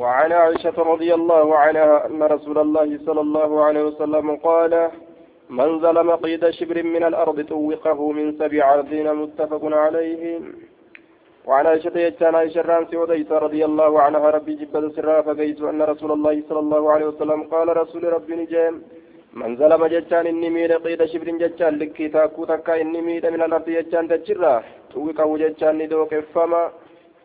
وعن 0.00 0.32
عائشة 0.32 0.76
رضي 0.92 1.10
الله 1.14 1.46
عنها 1.58 2.06
أن 2.06 2.22
رسول 2.34 2.58
الله 2.58 2.88
صلى 3.06 3.20
الله 3.26 3.50
عليه 3.64 3.82
وسلم 3.88 4.26
قال 4.48 4.72
من 5.58 5.68
ظلم 5.84 6.08
قيد 6.24 6.50
شبر 6.58 6.76
من 6.94 7.02
الأرض 7.10 7.38
طوقه 7.54 7.98
من 8.18 8.26
سبع 8.40 8.74
أرضين 8.74 9.14
متفق 9.14 9.62
عليه. 9.84 10.22
وعن 11.48 11.64
عائشة 11.66 11.96
يجتان 12.06 12.34
عائشة 12.34 12.60
رانسي 12.60 12.96
وديس 12.96 13.30
رضي 13.46 13.62
الله 13.70 13.92
عنها 14.04 14.30
ربي 14.36 14.54
جبت 14.60 14.84
سرا 14.96 15.16
فقيت 15.26 15.60
أن 15.72 15.80
رسول 15.92 16.10
الله 16.16 16.34
صلى 16.48 16.58
الله 16.64 16.82
عليه 16.92 17.06
وسلم 17.06 17.40
قال 17.52 17.76
رسول 17.82 18.02
ربي 18.16 18.34
نجام 18.42 18.74
من 19.40 19.50
ظلم 19.60 19.82
جتان 19.94 20.26
إني 20.32 20.48
ميد 20.56 20.72
قيد 20.84 21.00
شبر 21.12 21.28
جتان 21.42 21.72
لكي 21.80 22.08
تاكو 22.14 22.44
تكا 22.50 22.80
إني 22.82 23.00
ميد 23.06 23.24
من 23.34 23.42
الأرض 23.46 23.68
جتان 23.78 24.04
تجرا 24.08 24.54
طوقه 24.94 25.28
جتان 25.42 25.74
ندوك 25.78 26.12
فما 26.34 26.62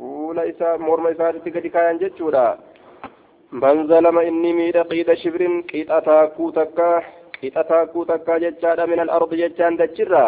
fuula 0.02 0.46
isaa 0.50 0.78
morma 0.82 1.12
isaatitti 1.14 1.52
gadi 1.54 1.70
kaayan 1.70 2.00
jechuudha. 2.02 2.58
Man 3.52 3.88
zalama 3.88 4.24
inni 4.26 4.54
miidha 4.60 4.84
qiixa 4.90 5.16
shibrin 5.22 5.62
qixa 5.72 6.02
taakkuu 6.08 6.52
takka 6.58 6.88
qixa 7.38 7.64
taakkuu 7.72 8.06
takka 8.12 8.40
jechaadha 8.44 8.88
min 8.88 9.00
al-ardi 9.06 9.42
jechaan 9.42 9.78
dachirra. 9.78 10.24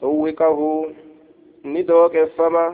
Xuwwiqahu 0.00 0.68
ni 1.64 1.86
dooqeffama. 1.88 2.64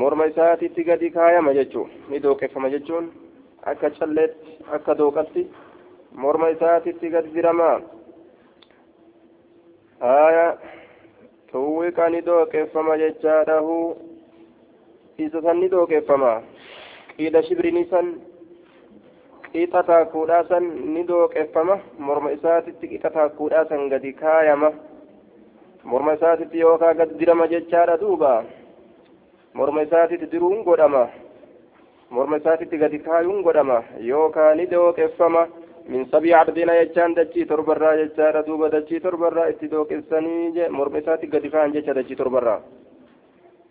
Morma 0.00 0.30
isaatitti 0.32 0.84
gadi 0.88 1.10
kaayama 1.10 1.52
jechuu 1.54 1.88
ni 2.08 2.22
dooqeffama 2.24 2.70
jechuun 2.70 3.12
akka 3.72 3.90
calleetti 3.90 4.58
akka 4.72 4.94
dooqatti 5.00 5.42
morma 6.24 6.50
isaatitti 6.54 7.10
gadi 7.10 7.34
dirama 7.34 7.70
haya 10.00 10.46
xuwwiqa 11.50 12.08
ni 12.10 12.20
dooqeffama 12.28 12.96
jechaadhahu 13.02 13.76
isa 15.28 15.42
san 15.42 15.58
ni 15.60 15.68
dooqeffama 15.68 16.32
qiidha 17.16 17.42
shibrinii 17.48 17.86
san 17.90 18.06
qixa 19.52 19.82
taakkuudhaa 19.90 20.44
san 20.48 20.64
ni 20.94 21.02
dooqeffama 21.10 21.76
morma 21.98 22.30
isaatitti 22.36 22.88
qixa 22.92 23.10
taakkuudhaa 23.16 23.64
san 23.70 23.88
gadi 23.92 24.12
kaayama 24.22 24.70
morma 25.84 26.12
isaatitti 26.18 26.58
yookaan 26.64 26.96
gadi 26.96 27.18
dirama 27.20 27.46
jechaadha 27.54 27.96
duuba 28.00 28.32
morma 29.54 29.82
isaatitti 29.88 30.30
diruun 30.32 30.62
godhama 30.68 31.04
morma 32.10 32.36
isaatitti 32.42 32.78
gadi 32.84 32.98
kaayuun 33.08 33.42
godhama 33.48 33.78
yookaan 34.10 34.56
ni 34.58 34.66
dooqeffama 34.74 35.46
min 35.88 36.04
sabii 36.12 36.34
ardina 36.40 36.74
jechaan 36.80 37.14
dachii 37.16 37.46
torbarraa 37.52 37.96
jechaadha 38.02 38.42
duuba 38.46 38.68
dachii 38.76 39.00
torbarraa 39.00 39.48
itti 39.54 39.70
dooqessanii 39.74 40.68
morma 40.78 40.98
isaatti 41.02 41.26
gadi 41.26 41.50
kaayan 41.50 41.72
jecha 41.72 41.94
dachii 41.94 42.16
torbarraa. 42.16 42.60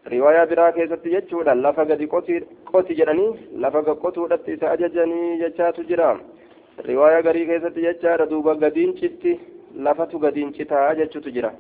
Riwaayaa 0.06 0.46
biraa 0.48 0.72
keessatti 0.72 1.10
jechuudha 1.12 1.56
lafa 1.56 1.86
gadi 1.86 2.08
qoti 2.08 2.96
jedhanii 3.00 3.50
lafa 3.60 3.82
qotuudhatti 3.84 4.54
isa 4.54 4.72
ajajanii 4.72 5.38
jechaatu 5.40 5.84
jira. 5.84 6.20
Riwaayaa 6.86 7.22
garii 7.22 7.46
keessatti 7.46 7.82
jechaadha 7.82 8.26
duuba 8.30 8.56
gadiin 8.56 8.94
citti 9.00 9.40
lafatu 9.76 10.20
gadiin 10.20 10.54
citaa 10.54 10.96
jechutu 10.96 11.32
jira. 11.32 11.52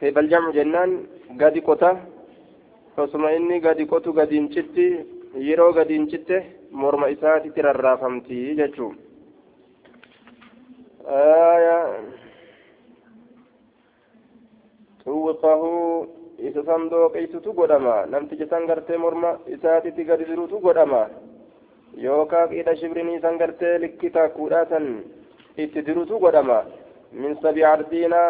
Keebal 0.00 0.28
jamcu 0.28 0.52
jennaan 0.52 0.98
gadi 1.36 1.60
qota 1.60 1.96
osuma 2.96 3.32
inni 3.32 3.60
gadi 3.60 3.86
qotu 3.86 4.12
gadiin 4.12 4.48
citti 4.48 4.88
yeroo 5.46 5.72
gadiin 5.72 6.08
citte 6.08 6.42
morma 6.70 7.08
isaatitti 7.08 7.62
rarraafamti 7.62 8.56
jechuu. 8.56 8.94
Tuwwiqahu 15.04 16.23
isa 16.38 16.62
san 16.64 16.88
dooqeysutu 16.90 17.52
godhama 17.52 18.06
namticha 18.06 18.46
san 18.48 18.66
gartee 18.66 18.96
morma 18.96 19.38
isaatitti 19.56 20.04
gadi 20.04 20.24
jirutu 20.30 20.60
godhama 20.60 21.02
yookaan 22.06 22.48
qiidha 22.48 22.76
shibrinii 22.80 23.20
san 23.20 23.38
gartee 23.38 23.78
likki 23.78 24.10
taakkuudhaa 24.10 24.64
san 24.72 24.86
itti 25.56 25.86
dirutu 25.86 26.18
godhama 26.18 26.58
min 27.12 27.36
sabi 27.42 27.64
ardiina 27.74 28.22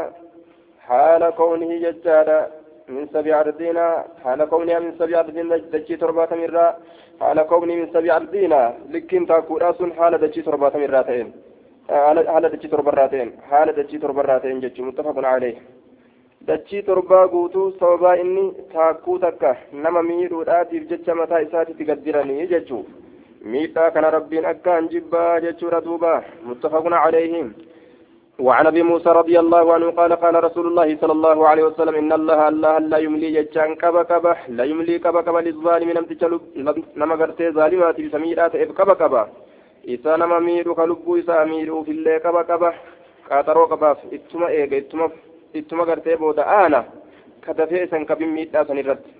haala 0.88 1.32
kownihi 1.32 1.80
jechaadha 1.84 2.38
sabi 3.12 3.32
ardiina 3.32 4.04
haala 4.24 4.46
kowniha 4.46 4.80
min 4.80 4.98
sabi 4.98 5.14
ardiina 5.14 5.58
dachii 5.72 5.96
torbaatamirraa 5.96 6.76
haala 7.20 7.44
kowni 7.44 7.76
min 7.76 7.92
sabi 7.92 8.10
ardiina 8.10 8.74
likkiin 8.90 9.26
taakkuudhaa 9.26 9.72
sun 9.78 9.92
haala 9.98 10.18
dachii 10.18 10.42
torbaatamirraa 10.42 11.04
ta'een 11.04 11.32
haala 11.88 12.48
dachii 12.54 12.68
torbarraa 12.68 13.08
ta'een 13.08 13.32
haala 13.50 13.72
dachii 13.78 13.98
torbarraa 13.98 14.40
ta'een 14.40 14.60
jechuun 14.60 14.86
muttafaqun 14.88 15.24
alayhi 15.24 15.62
dachii 16.46 16.82
torbaa 16.82 17.26
guutuu 17.28 17.72
sababaa 17.80 18.16
inni 18.22 18.44
taakkuu 18.72 19.18
takka 19.18 19.56
nama 19.72 20.02
miidhuudhaatiif 20.08 20.88
jecha 20.88 21.14
mataa 21.14 21.44
isaatitti 21.46 21.84
gaddiranii 21.90 22.46
jechuu. 22.46 22.86
Miidhaa 23.52 23.90
kana 23.90 24.10
rabbiin 24.10 24.50
akkaan 24.54 24.88
jibbaa 24.88 25.40
jechuudha 25.40 25.84
duuba. 25.84 26.22
Muttafaquna 26.48 27.04
calayhim. 27.04 27.54
وعن 28.38 28.66
ابي 28.66 28.82
موسى 28.82 29.08
رضي 29.08 29.40
الله 29.40 29.72
عنه 29.74 29.90
قال 29.90 30.12
قال 30.12 30.44
رسول 30.44 30.66
الله 30.66 30.96
صلى 30.96 31.12
الله 31.12 31.48
عليه 31.48 31.64
وسلم 31.64 31.94
ان 31.94 32.12
الله 32.12 32.48
الله 32.48 32.78
لا 32.78 32.98
يملي 32.98 33.30
جتان 33.30 33.74
كبا 33.74 34.02
كبا 34.02 34.36
لا 34.48 34.64
يملي 34.64 34.98
كبا 34.98 35.20
كبا 35.22 35.38
للظالم 35.38 35.90
نم 35.90 36.04
تجلب 36.04 36.40
نما 36.96 37.14
غرتي 37.14 37.50
ظالمات 37.50 37.96
سميرات 38.14 38.54
اب 38.62 38.70
كبا 38.78 38.94
كبا 38.94 39.22
إذا 39.88 40.16
نما 40.16 40.38
ميرو 40.38 40.74
كلبو 40.74 41.16
إذا 41.16 41.44
ميرو 41.44 41.82
في 41.86 41.90
الله 41.90 42.18
كبا 42.18 42.42
كبا 42.42 42.70
قاترو 43.30 43.66
كبا 43.70 43.90
اتما 44.16 44.48
ايغا 44.48 44.78
اتما 44.78 45.06
ittuma 45.54 45.84
gartee 45.86 46.16
booda 46.16 46.42
aana 46.60 46.84
ka 47.44 47.54
dafee 47.54 47.84
isan 47.84 48.06
kabin 48.06 48.34
miidhaa 48.36 48.64
san 48.66 48.78
irratti. 48.78 49.12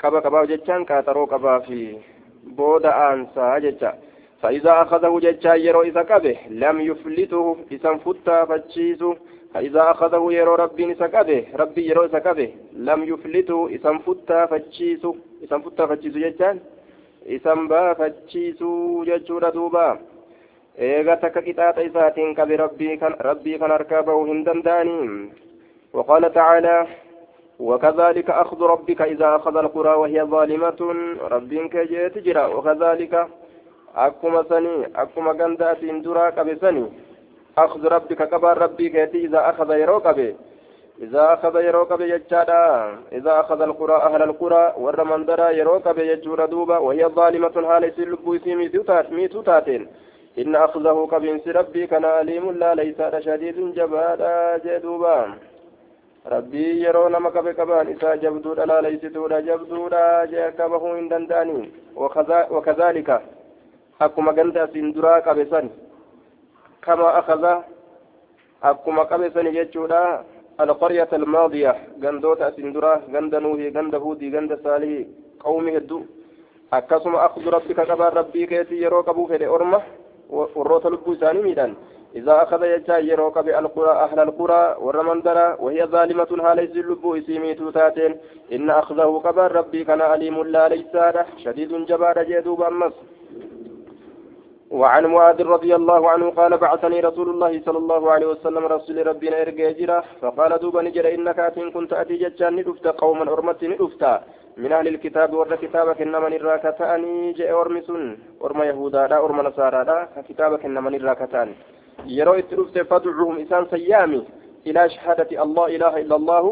Qaba 0.00 0.22
qabaaf 0.24 0.48
jechaan 0.48 0.86
qaaxaroo 0.88 1.26
qabaafi 1.26 1.80
booda 2.56 2.90
aansaa 3.04 3.60
jecha. 3.60 3.92
فإذا 4.44 4.82
أخذه 4.82 5.20
ججا 5.20 5.54
يرو 5.54 5.82
إذا 5.82 6.02
كبه 6.02 6.36
لم 6.50 6.80
يفلته 6.80 7.56
إذا 7.72 7.94
فتا 8.04 8.44
فتشيسو 8.44 9.14
فإذا 9.54 9.90
أخذه 9.90 10.32
يرو 10.32 10.54
ربي 10.54 10.92
إذا 10.92 11.06
كبه 11.06 11.44
ربي 11.54 11.88
يرو 11.88 12.04
إذا 12.04 12.18
كبه 12.18 12.50
لم 12.88 13.00
يفلته 13.04 13.66
إذا 13.66 13.98
فتا 14.06 14.46
فتشيسو 14.46 15.16
إذا 15.44 15.58
فتا 15.58 15.86
فتشيسو 15.86 16.18
ججان 16.18 16.60
إذا 17.26 17.54
با 17.54 17.94
فتشيسو 17.94 19.04
ججورة 19.04 19.50
دوبا 19.50 19.98
eega 20.78 21.16
takka 21.16 21.42
qixaaxa 21.46 21.88
isaatiin 21.88 22.34
qabe 22.34 22.56
rabbii 22.56 23.58
kan 23.58 23.70
harkaa 23.70 24.02
bahu 24.02 24.28
hin 24.30 24.44
danda'anii 24.44 25.32
وقال 25.94 26.32
تعالى 26.32 26.86
وكذلك 27.60 28.30
أخذ 28.30 28.62
ربك 28.62 29.02
إذا 29.02 29.36
أخذ 29.36 29.56
القرى 29.56 29.94
وهي 29.94 30.22
ظالمة 30.22 30.94
ربك 31.30 31.76
جرا 32.26 32.46
وكذلك 32.46 33.26
أكما 33.96 34.42
سني 34.42 34.86
أكما 34.96 35.32
غندات 35.32 35.84
درا 35.84 36.30
كبسني 36.30 36.86
أخذ 37.58 37.86
ربك 37.86 38.28
كبار 38.30 38.58
ربك 38.58 38.96
إذا 39.14 39.50
أخذ 39.50 39.70
يروك 39.70 40.08
به 40.08 40.34
إذا 41.02 41.34
أخذ 41.34 41.60
يروك 41.64 41.92
بيجادا 41.92 42.64
إذا 43.12 43.40
أخذ 43.40 43.60
القرى 43.62 43.96
أهل 43.96 44.22
القرى 44.22 44.74
ور 44.78 45.04
من 45.04 45.24
درا 45.26 45.50
يروك 45.50 45.88
بيجور 45.88 46.46
دوبا 46.46 46.78
وهي 46.78 47.06
ظالمة 47.06 47.68
حال 47.68 47.92
سلبو 47.96 48.38
سيمي 48.38 48.68
تاتين 48.68 49.88
إن 50.38 50.56
أخذه 50.56 51.08
كبنس 51.12 51.48
ربي 51.48 51.86
كان 51.86 52.04
أليم 52.04 52.50
لا 52.50 52.74
ليس 52.74 52.98
شديد 53.26 53.74
جبادا 53.74 54.60
جدوبا. 54.64 55.16
ربي 56.26 56.66
يرون 56.84 57.16
ما 57.16 57.30
كبه 57.30 57.52
كبان 57.52 57.86
إسا 57.92 58.14
جبدودا 58.14 58.64
لا 58.66 58.80
ليس 58.80 59.02
تودا 59.14 59.40
جبدودا 59.40 60.24
جاكبه 60.32 60.98
إن 60.98 61.08
دنداني. 61.08 61.70
وكذلك 62.54 63.08
أكما 64.00 64.32
قند 64.32 64.56
سندرا 64.72 65.18
كبسان 65.18 65.66
كما 66.84 67.08
أخذ 67.18 67.44
أكما 68.62 69.04
كبسان 69.04 69.46
يجودا 69.46 70.02
القرية 70.60 71.10
الماضية. 71.12 71.74
قندوتا 72.02 72.50
سندرا 72.56 72.92
قند 73.14 73.34
نوهي 73.34 73.68
قند 73.76 73.94
هودي 73.94 74.28
قند 74.34 74.52
صالح 74.64 74.92
قومي 75.44 75.76
هدو 75.78 76.00
akkasuma 76.74 77.22
akhdhu 77.22 77.50
rabbika 77.54 77.86
qabaan 77.86 78.14
rabbii 78.18 78.46
keetii 78.50 78.82
yeroo 78.82 79.02
qabuu 79.06 79.28
fedhe 79.30 79.46
orma 79.46 79.78
warroota 80.30 80.90
lubbuu 80.90 81.12
isaanii 81.12 81.42
miidhan 81.42 81.76
إذا 82.14 82.42
أخذ 82.42 82.64
يجا 82.64 82.98
يروك 82.98 83.38
بالقرى 83.38 83.90
أهل 83.90 84.20
القرى 84.20 84.76
والرمندرة 84.80 85.62
وهي 85.62 85.86
ظالمة 85.86 86.30
هاليس 86.40 86.70
اللب 86.70 87.06
إسيمي 87.16 87.54
توتاتين 87.54 88.16
إن 88.52 88.70
أخذه 88.70 89.22
قبر 89.24 89.52
ربي 89.52 89.84
كان 89.84 90.00
أليم 90.00 90.42
لا 90.42 90.68
ليس 90.68 90.94
شديد 91.44 91.86
جبار 91.86 92.22
جدوب 92.22 92.62
أمس 92.62 92.92
وعن 94.70 95.06
معاذ 95.06 95.42
رضي 95.42 95.74
الله 95.74 96.10
عنه 96.10 96.30
قال 96.30 96.58
بعثني 96.58 97.00
رسول 97.00 97.28
الله 97.28 97.60
صلى 97.66 97.78
الله 97.78 98.10
عليه 98.10 98.26
وسلم 98.26 98.64
رسول 98.66 99.06
ربنا 99.06 99.42
إرجع 99.42 100.00
فقال 100.20 100.58
دوبا 100.58 100.82
نجر 100.82 101.14
إنك 101.14 101.38
أتين 101.38 101.70
كنت 101.70 101.92
أتي 101.92 102.16
جتان 102.16 102.56
ندفت 102.56 102.86
قوما 102.86 103.32
أرمت 103.32 103.64
ندفتا 103.64 104.22
من 104.56 104.72
أهل 104.72 104.88
الكتاب 104.88 105.34
ور 105.34 105.56
كتابك 105.56 106.02
إنما 106.02 106.28
نراكتاني 106.28 107.32
جاء 107.32 107.60
أرمسون 107.60 108.18
أرم 108.44 108.62
يهودا 108.62 109.06
لا 109.06 109.16
أرم 109.24 109.40
نصارى 109.40 109.84
لا 109.84 110.08
كتابك 110.28 110.64
إنما 110.64 110.90
نراكتاني 110.90 111.54
يروا 112.06 112.38
اتلفت 112.38 112.78
فادعوهم 112.78 113.36
إسان 113.40 113.66
سيامي 113.74 114.24
إلى 114.66 114.90
شهادة 114.90 115.42
الله 115.42 115.66
إله 115.76 115.96
إلا 116.02 116.16
الله 116.16 116.44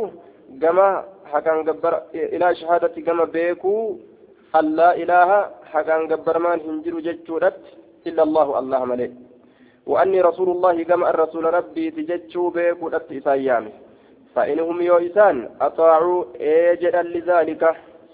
كما 0.62 1.04
حكان 1.32 1.64
جبر 1.64 2.02
إلى 2.14 2.54
شهادة 2.54 2.94
كما 3.06 3.24
بيكو 3.24 3.96
أن 4.58 4.64
لا 4.76 4.90
إله 5.02 5.30
حقا 5.72 5.96
قبرمان 6.10 6.58
هنجر 6.66 6.94
جتشودت 7.06 7.60
إلا 8.06 8.22
الله 8.22 8.58
الله 8.58 8.84
ملئ. 8.84 9.10
وأني 9.86 10.20
رسول 10.20 10.48
الله 10.50 10.82
كما 10.90 11.10
الرسول 11.10 11.44
ربي 11.54 11.90
تجتشو 11.90 12.50
بيكودت 12.50 13.12
إسايامي 13.12 13.72
فإنهم 14.34 14.80
يو 14.82 14.96
إسان 14.96 15.36
أطاعوا 15.60 16.24
إيجدا 16.40 17.02
لذلك. 17.02 17.62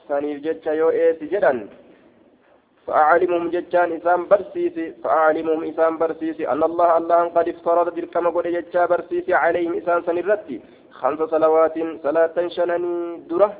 سنيف 0.09 0.39
جتشا 0.47 0.71
يو 0.81 0.89
إيس 0.91 1.21
جدا 1.33 1.53
فأعلمهم 2.87 3.45
جتشان 3.55 3.89
إسان 3.97 4.21
برسيسي 4.31 4.85
فأعلمهم 5.05 5.61
إسان 5.71 5.93
برسيسي 6.01 6.49
أن 6.53 6.63
الله 6.71 6.91
الله 6.99 7.21
قد 7.37 7.49
افترض 7.49 7.89
بركما 7.97 8.31
قد 8.37 8.47
جتشا 8.57 8.87
برسيسي 8.91 9.35
عليهم 9.43 9.73
إسان 9.81 9.99
سنرتي 10.07 10.57
خمس 11.01 11.21
صلوات 11.35 11.77
صلاة 12.05 12.37
شنني 12.57 12.93
درة 13.31 13.51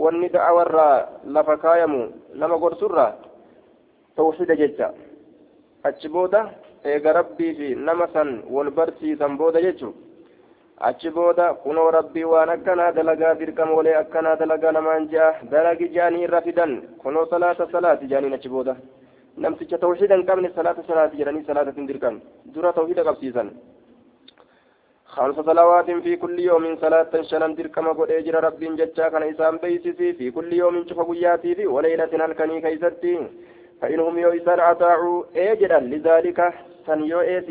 والندع 0.00 0.44
ورا 0.56 0.88
لفكايمو 1.34 2.02
نما 2.40 2.56
قرسرة 2.62 3.06
توحيد 4.16 4.50
جتشا 4.60 4.88
أتشبودا 5.86 6.42
fi 6.82 7.74
nama 7.76 8.08
san 8.12 8.42
wal 8.50 8.70
barsiisan 8.70 9.36
booda 9.38 9.60
jechuun 9.62 9.94
achi 10.88 11.10
booda 11.16 11.44
kunoo 11.64 11.90
rabbii 11.96 12.24
waan 12.32 12.50
akkanaa 12.54 12.92
dalagaa 12.92 13.34
dirqama 13.40 13.76
walee 13.78 13.96
akkanaa 14.02 14.36
dalagaa 14.40 14.72
namaan 14.76 15.08
ja'a 15.12 15.34
dalagi 15.52 15.88
jaanii 15.96 16.24
irra 16.26 16.40
fidan 16.46 16.72
kunoo 17.02 17.26
salaata 17.32 17.68
salaati 17.74 18.10
jaaniin 18.12 18.34
achi 18.38 18.48
booda 18.54 18.74
namticha 19.44 19.78
tawxiida 19.84 20.16
hin 20.18 20.26
qabne 20.30 20.50
salaata 20.56 20.82
salaati 20.88 21.20
jedhanii 21.20 21.44
salaata 21.50 21.76
hin 21.76 21.86
dirqan 21.92 22.18
dura 22.54 22.72
tawxiida 22.80 23.06
qabsiisan 23.10 23.50
خمس 25.16 25.36
صلوات 25.48 25.88
في 26.04 26.16
كل 26.16 26.38
يوم 26.40 26.64
صلاة 26.84 27.12
شنن 27.30 27.54
دركما 27.54 27.92
قد 27.98 28.10
أجر 28.10 28.34
رب 28.44 28.60
جتشا 28.78 29.08
كان 29.12 29.22
إسام 29.22 29.56
بيسسي 29.62 30.12
في 30.18 30.30
كل 30.36 30.52
يوم 30.52 30.74
شوف 30.88 31.00
قياتي 31.10 31.54
في 31.54 31.66
وليلة 31.66 32.12
الكني 32.28 32.60
كيستي 32.64 33.14
فإنهم 33.80 34.14
يو 34.18 34.30
إسان 34.38 34.60
أطاعوا 34.60 35.24
أجرا 35.36 35.80
لذلك 35.92 36.38
سن 36.86 37.00
يو 37.12 37.20
إيس 37.20 37.46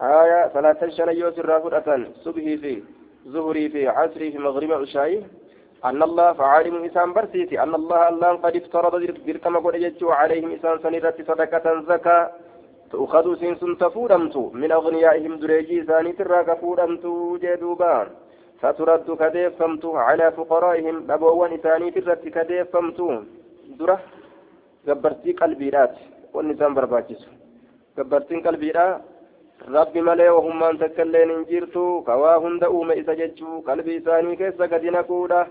آية 0.00 0.48
صلاة 0.54 0.88
شنن 0.96 1.16
يو 1.16 1.30
سرا 1.36 1.58
فرأة 1.58 1.88
صبحي 2.24 2.56
في 2.56 2.82
ظهري 3.28 3.68
في 3.68 3.88
عصري 3.88 4.32
في 4.32 4.38
مغرب 4.38 4.72
عشاء 4.72 5.22
أن 5.84 6.02
الله 6.02 6.32
فعالم 6.32 6.84
إسان 6.84 7.12
برسيتي 7.12 7.62
أن 7.62 7.74
الله 7.74 8.08
الله 8.08 8.32
قد 8.44 8.56
افترض 8.56 8.94
دركما 9.26 9.58
قد 9.58 9.74
أجتشوا 9.74 10.14
عليهم 10.14 10.50
إسان 10.52 10.78
سنرة 10.82 11.14
صدقة 11.28 11.66
زكاة. 11.90 12.30
تؤخذ 12.90 13.26
سنسن 13.40 13.78
تفودمت 13.78 14.36
من 14.36 14.70
أغنيائهم 14.72 15.34
دريجي 15.42 15.82
ثاني 15.82 16.12
تراك 16.12 16.48
فودمت 16.60 17.04
جدوبا. 17.42 17.96
فترد 18.60 19.08
كديفمت 19.20 19.84
على 19.84 20.26
فقرائهم 20.36 21.10
أبوان 21.10 21.56
ثاني 21.56 21.90
ترت 21.90 22.24
كديفمت 22.36 22.98
درة 23.78 23.98
gabbartii 24.88 25.34
qalbiidhaati 25.34 26.02
wanni 26.34 26.54
isaan 26.54 26.74
barbaachisu 26.74 27.28
gabbartiin 27.96 28.42
qalbiidhaa 28.46 29.00
rabbi 29.66 30.00
malee 30.00 30.28
wahummaan 30.30 30.78
takka 30.78 31.02
illeen 31.02 31.30
hin 31.30 31.44
jirtu 31.50 32.02
kawaa 32.06 32.36
hunda 32.44 32.70
uume 32.70 32.94
isa 33.00 33.14
jechuu 33.20 33.62
qalbii 33.62 33.96
isaanii 34.00 34.36
keessa 34.36 34.68
gadi 34.68 34.90
naquudha 34.96 35.46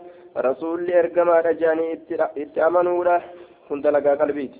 rasuulli 0.48 0.94
ergamaadha 1.02 1.54
jedhanii 1.54 1.92
itti 2.44 2.62
amanuudha 2.68 3.22
kun 3.68 3.82
dalagaa 3.84 4.16
qalbiiti 4.22 4.60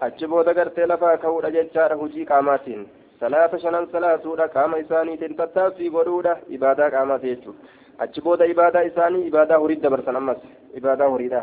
achi 0.00 0.26
booda 0.26 0.54
gartee 0.54 0.86
lafaa 0.86 1.16
ka'uudha 1.24 1.50
jechaadha 1.56 1.96
hujii 2.02 2.24
qaamaatiin 2.32 2.86
salaata 3.20 3.58
shanan 3.64 3.88
salaatuudha 3.92 4.48
qaama 4.56 4.78
isaaniitiin 4.84 5.36
tattaaffii 5.36 5.90
godhuudha 5.90 6.36
ibaadaa 6.58 6.90
qaamaati 6.96 7.34
jechuudha 7.34 7.58
achi 8.06 8.20
booda 8.20 8.46
ibaadaa 8.54 8.82
isaanii 8.90 9.26
ibaadaa 9.26 9.58
horii 9.64 9.80
dabarsan 9.86 10.16
ammas 10.16 10.38
ibaadaa 10.74 11.08
horiidha 11.14 11.42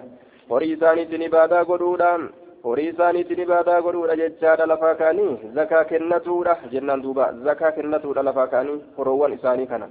horii 0.50 0.72
isaaniitiin 0.78 1.22
ibaadaa 1.30 1.66
godhuudhaan 1.66 2.30
horii 2.64 2.88
isaaniitiin 2.94 3.44
ibaadaa 3.48 3.82
godhuudha 3.82 4.16
jechaadha 4.16 4.68
lafaa 4.68 4.96
kaanii? 4.96 5.40
Zakaa 5.56 5.84
kennatuudha 5.86 6.58
jennaan 6.72 7.04
duuba. 7.04 7.34
Zakaa 7.44 7.72
kennatuudha 7.72 8.24
lafaa 8.24 8.48
kaanii 8.48 8.82
horoowwan 8.98 9.34
isaanii 9.34 9.68
kana. 9.68 9.90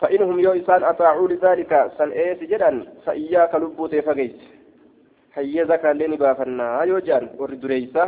فإنهم 0.00 0.40
يو 0.40 0.52
إسان 0.52 0.84
أطاعوا 0.84 1.28
لذلك 1.28 1.90
سن 1.98 2.10
إيس 2.10 2.38
جدا 2.38 2.70
فإياك 3.04 3.54
لبوت 3.54 3.94
فقيت 3.94 4.38
هيا 5.34 5.64
زكاة 5.64 5.92
لين 5.92 6.16
بافنا 6.16 6.82
يوجان 6.82 7.24
ورد 7.38 7.66
ريسا 7.66 8.04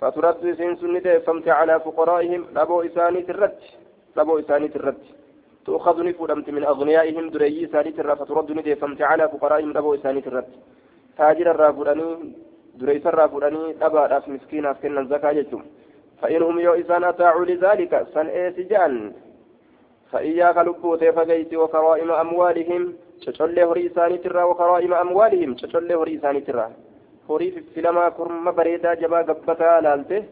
فترد 0.00 0.44
سن 0.58 0.76
سنة 0.80 1.06
فمت 1.26 1.48
على 1.48 1.80
فقرائهم 1.80 2.42
لبو 2.56 2.82
إساني 2.82 3.22
ترد 3.28 3.58
لبو 4.16 4.38
إساني 4.38 4.68
ترد 4.68 5.02
تؤخذ 5.66 5.96
نفودمت 6.06 6.48
من 6.50 6.64
أغنيائهم 6.72 7.24
دريي 7.34 7.64
إساني 7.64 7.90
ترد 7.96 8.18
فترد 8.20 8.48
ندفمت 8.58 9.00
على 9.10 9.24
فقرائهم 9.32 9.70
لبو 9.72 9.94
إساني 9.94 10.20
ترد 10.20 10.50
taajira 11.16 11.54
irraa 11.56 11.72
fudhanii 11.78 12.14
dureessa 12.78 13.12
irraa 13.14 13.32
fudhanii 13.34 13.74
dhabaadhaaf 13.80 14.28
miskiinaaf 14.34 14.80
kennan 14.80 15.08
zakaa 15.14 15.34
jechuun. 15.40 15.66
فإنهم 16.22 16.60
يو 16.60 16.74
إسان 16.74 17.04
أطاعوا 17.04 17.44
لذلك 17.44 18.06
سن 18.14 18.26
إيس 18.26 18.60
جان 18.60 19.12
فإياك 20.10 20.56
لبوتي 20.56 21.12
فقيت 21.12 21.54
وكرائم 21.54 22.10
أموالهم 22.10 22.94
تشولي 23.26 23.64
هري 23.64 23.86
إساني 23.86 24.18
ترى 24.18 24.42
وكرائم 24.42 24.92
أموالهم 24.94 25.54
تشولي 25.54 25.94
هري 25.94 26.16
إساني 26.18 26.40
ترى 26.40 26.70
هري 27.30 27.50
في 27.74 27.80
لما 27.80 28.08
كرم 28.08 28.50
بريدا 28.50 28.94
جبا 28.94 29.18
قبتا 29.28 29.80
لالته 29.84 30.24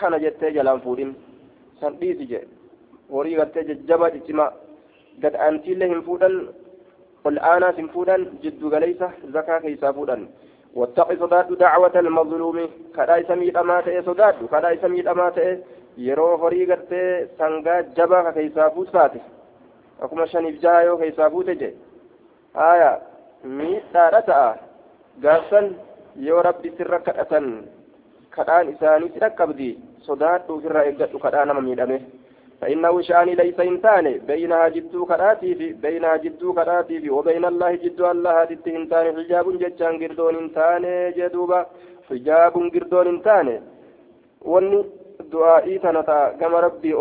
كان 0.00 0.14
جتة 0.22 0.48
جلان 0.48 0.78
فودين 0.80 1.14
سن 1.80 1.92
جي 2.00 2.40
هري 3.12 3.32
قد 3.38 3.86
جبا 3.88 4.08
جتما 4.08 4.46
قد 5.22 5.34
والآن 7.28 7.72
سنفودا 7.76 8.16
جد 8.42 8.64
غليسة 8.64 9.10
زكاة 9.34 9.58
كيسا 9.58 9.92
فودا 9.92 10.16
واتق 10.74 11.08
صداد 11.20 11.58
دعوة 11.58 11.94
المظلوم 12.04 12.58
كدا 12.96 13.22
سميد 13.28 13.56
أمات 13.56 13.86
صداد 14.08 14.34
كدا 14.52 14.70
سميد 14.82 15.06
أمات 15.06 15.38
yeroo 15.98 16.36
horii 16.38 16.66
gartee 16.66 17.26
sangaa 17.38 17.82
jabaa 17.96 18.22
ka 18.26 18.32
keessaa 18.32 18.70
fuut 18.74 18.90
taate 18.96 19.20
akkuma 20.02 20.26
shaniif 20.32 20.60
jaha 20.62 20.82
yoo 20.88 20.98
keessaa 21.00 21.30
fuute 21.30 21.56
je 21.62 21.70
haya 22.54 22.90
miidhaadha 23.58 24.20
ta'a 24.28 24.52
gaafsan 25.24 25.66
yoo 26.26 26.42
rabbi 26.48 26.70
sirra 26.78 27.00
kadhatan 27.08 27.48
kadhaan 28.36 28.70
isaanii 28.74 29.10
si 29.14 29.22
dhaqqabdi 29.24 29.68
sodaadhuuf 30.06 30.68
irraa 30.70 30.86
eeggadhu 30.90 31.24
kadhaa 31.26 31.44
nama 31.50 31.66
miidhame 31.68 31.98
فإنه 32.60 32.94
شأني 33.02 33.34
ليس 33.34 33.60
إنسان 33.60 34.04
بينها 34.26 34.68
جدو 34.68 35.06
كراتي 35.06 35.54
في 35.54 35.72
بينها 35.72 36.16
جدو 36.16 36.52
كراتي 36.52 37.00
في 37.00 37.10
وبين 37.10 37.44
الله 37.44 37.74
جدو 37.84 38.10
الله 38.10 38.32
هدت 38.40 38.68
إنسان 38.68 39.04
حجاب 39.16 39.46
جتشان 39.62 39.94
قردون 40.02 40.34
إنسان 40.42 40.84
جدوبا 41.16 41.60
حجاب 42.10 42.54
قردون 42.74 43.06
إنسان 43.14 43.48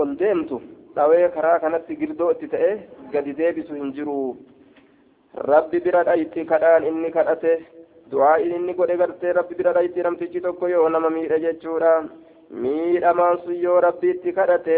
ol 0.01 0.15
deemtu 0.19 0.61
dhawee 0.95 1.29
karaa 1.35 1.59
kanatti 1.59 1.95
girdoo 1.95 2.31
itti 2.31 2.47
ta'e 2.53 2.71
gadi 3.13 3.33
deebisu 3.39 3.73
hin 3.79 3.91
jiru 3.97 4.15
rabbi 5.49 5.79
bira 5.85 6.03
dhayti 6.07 6.45
kadhaan 6.51 6.87
inni 6.91 7.11
kadhate 7.17 7.51
du'aa'iin 8.11 8.55
inni 8.59 8.73
godhe 8.79 8.97
gartee 9.01 9.33
rabbi 9.39 9.57
bira 9.59 9.73
dhayti 9.77 10.05
namtichi 10.07 10.41
tokko 10.45 10.69
yoo 10.73 10.87
nama 10.89 11.09
miidhe 11.17 11.39
jechuudha 11.45 11.91
miidhamaan 12.63 13.37
sun 13.43 13.61
yoo 13.65 13.79
rabbi 13.87 14.09
itti 14.15 14.33
kadhate 14.39 14.77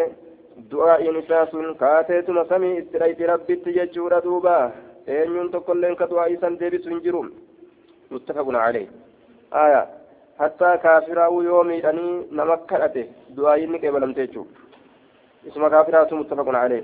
du'aa'iin 0.71 1.17
isaa 1.21 1.45
sun 1.51 1.75
kaateetuma 1.81 2.45
samii 2.51 2.77
itti 2.81 2.97
dhayti 3.01 3.25
rabbitti 3.31 3.73
jechuudha 3.77 4.21
duuba 4.25 4.55
eenyuun 5.17 5.51
tokkolleen 5.55 5.95
ka 6.01 6.07
du'aa'ii 6.11 6.39
san 6.41 6.57
deebisu 6.61 6.89
hin 6.93 7.01
jiru 7.05 7.21
muttafaqun 8.11 8.57
calee 8.63 8.87
aya 9.63 9.81
hattaa 10.41 10.73
kaafiraa'uu 10.85 11.41
yoo 11.49 11.63
miidhanii 11.69 12.13
nama 12.41 12.57
kadhate 12.71 13.03
du'aa'iin 13.37 13.71
ni 13.75 13.79
qeebalamte 13.85 14.21
jechuudha 14.27 15.47
isuma 15.51 15.69
kaafiraatu 15.75 16.15
muttafaqun 16.21 16.57
calee 16.61 16.81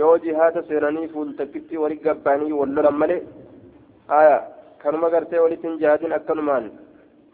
yoo 0.00 0.14
jihaada 0.24 0.62
seenanii 0.70 1.08
fuultakkitti 1.16 1.76
wali 1.84 1.96
gabbaanii 2.06 2.52
wal 2.60 2.72
lolan 2.78 2.98
malee 3.02 3.20
aya 4.20 4.38
kanuma 4.84 5.10
gartee 5.16 5.38
walitti 5.44 5.68
hin 5.68 5.78
jihaadin 5.84 6.12
akkanumaan 6.20 6.70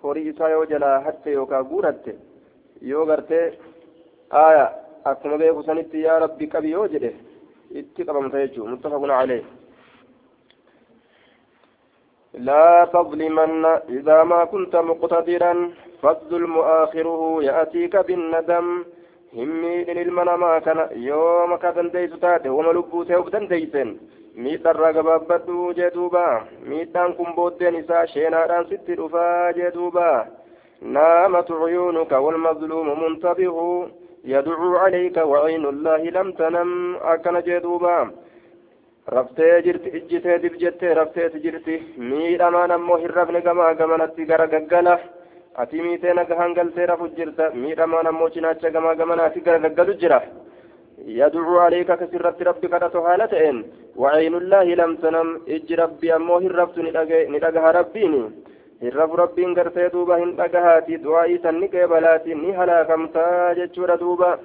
horii 0.02 0.28
isaa 0.32 0.48
yoo 0.56 0.64
jalaa 0.72 0.98
hatte 1.06 1.32
yookaan 1.38 1.64
guuratte 1.70 2.14
yoo 2.90 3.06
gartee 3.12 3.46
aya 4.46 4.66
akkuma 5.11 5.37
beeku 5.37 5.63
sanitti 5.63 6.05
yaa 6.05 6.19
rabbi 6.25 6.47
qabi 6.53 6.71
yoo 6.75 6.87
jedhe 6.93 7.11
itti 7.79 8.05
qabamta 8.07 8.41
jechuudha 8.43 8.71
muttafaqun 8.71 9.13
calee 9.17 9.43
لا 12.33 12.85
تظلمن 12.93 13.65
إذا 13.89 14.23
ما 14.23 14.45
كنت 14.45 14.75
مقتدرا 14.75 15.53
فالظلم 16.01 16.57
آخره 16.59 17.43
يأتيك 17.43 17.95
بالندم 18.07 18.85
همي 19.37 19.83
للمنما 19.83 20.59
كان 20.59 20.79
يوم 20.91 21.55
كدن 21.55 21.89
ديس 21.93 22.19
تاتي 22.21 22.49
وما 22.49 22.71
لبوته 22.71 23.17
وبدن 23.19 23.47
ديسن 23.47 23.97
ميتا 24.35 24.71
رقبابدو 24.71 25.71
جدوبا 25.71 26.27
ميتان 26.69 27.13
كم 27.13 27.29
بودين 27.35 27.75
إسا 27.75 28.05
شيناران 28.05 28.63
ست 28.69 28.87
رفا 28.99 29.51
جدوبا 29.57 30.11
نامت 30.81 31.51
عيونك 31.51 32.11
والمظلوم 32.11 32.87
منتبه 33.03 33.57
يدعو 34.25 34.75
عليك 34.83 35.17
وعين 35.17 35.65
الله 35.65 36.01
لم 36.17 36.31
تنم 36.31 36.95
أكن 37.13 37.35
جدوبا 37.47 38.11
raftee 39.15 39.61
jirti 39.65 39.89
ijjitee 39.97 40.37
dib 40.43 40.53
jettee 40.61 40.93
rafteeti 40.93 41.39
jirti 41.43 41.75
miidhamaan 41.97 42.71
ammoo 42.71 42.97
hin 43.01 43.11
rafne 43.17 43.41
gamaa 43.41 43.73
gamanatti 43.79 44.25
gara 44.29 44.47
gaggala 44.47 44.93
ati 45.61 45.81
miitee 45.81 46.13
nagahan 46.13 46.53
galtee 46.53 46.85
rafu 46.85 47.07
jirta 47.17 47.49
miidhamaan 47.63 48.07
ammoo 48.07 48.29
cinaacha 48.35 48.71
gamaa 48.75 48.95
gamanaati 48.95 49.41
gara 49.45 49.59
gaggalu 49.59 49.93
jira 50.01 50.21
يدعو 51.07 51.59
عليك 51.59 51.91
كسرت 51.91 52.41
ربك 52.49 52.73
رتهالتين 52.83 53.57
وعين 54.01 54.33
الله 54.41 54.63
لم 54.81 54.95
تنم 55.03 55.27
إج 55.55 55.73
ربي 55.73 56.15
أمو 56.15 56.37
هربت 56.37 56.77
ندقها 58.82 59.04
ربيني 59.04 59.14
هرب 59.14 59.14
ربي 59.20 59.44
قرتي 59.44 59.88
دوبا 59.88 60.16
هندقهاتي 60.22 60.96
دعائي 60.96 61.38
سنك 61.38 61.76
بلاتي 61.76 62.34
نهلا 62.34 62.82
كمتا 62.82 63.52
جتشور 63.52 63.94
دوبا 63.94 64.38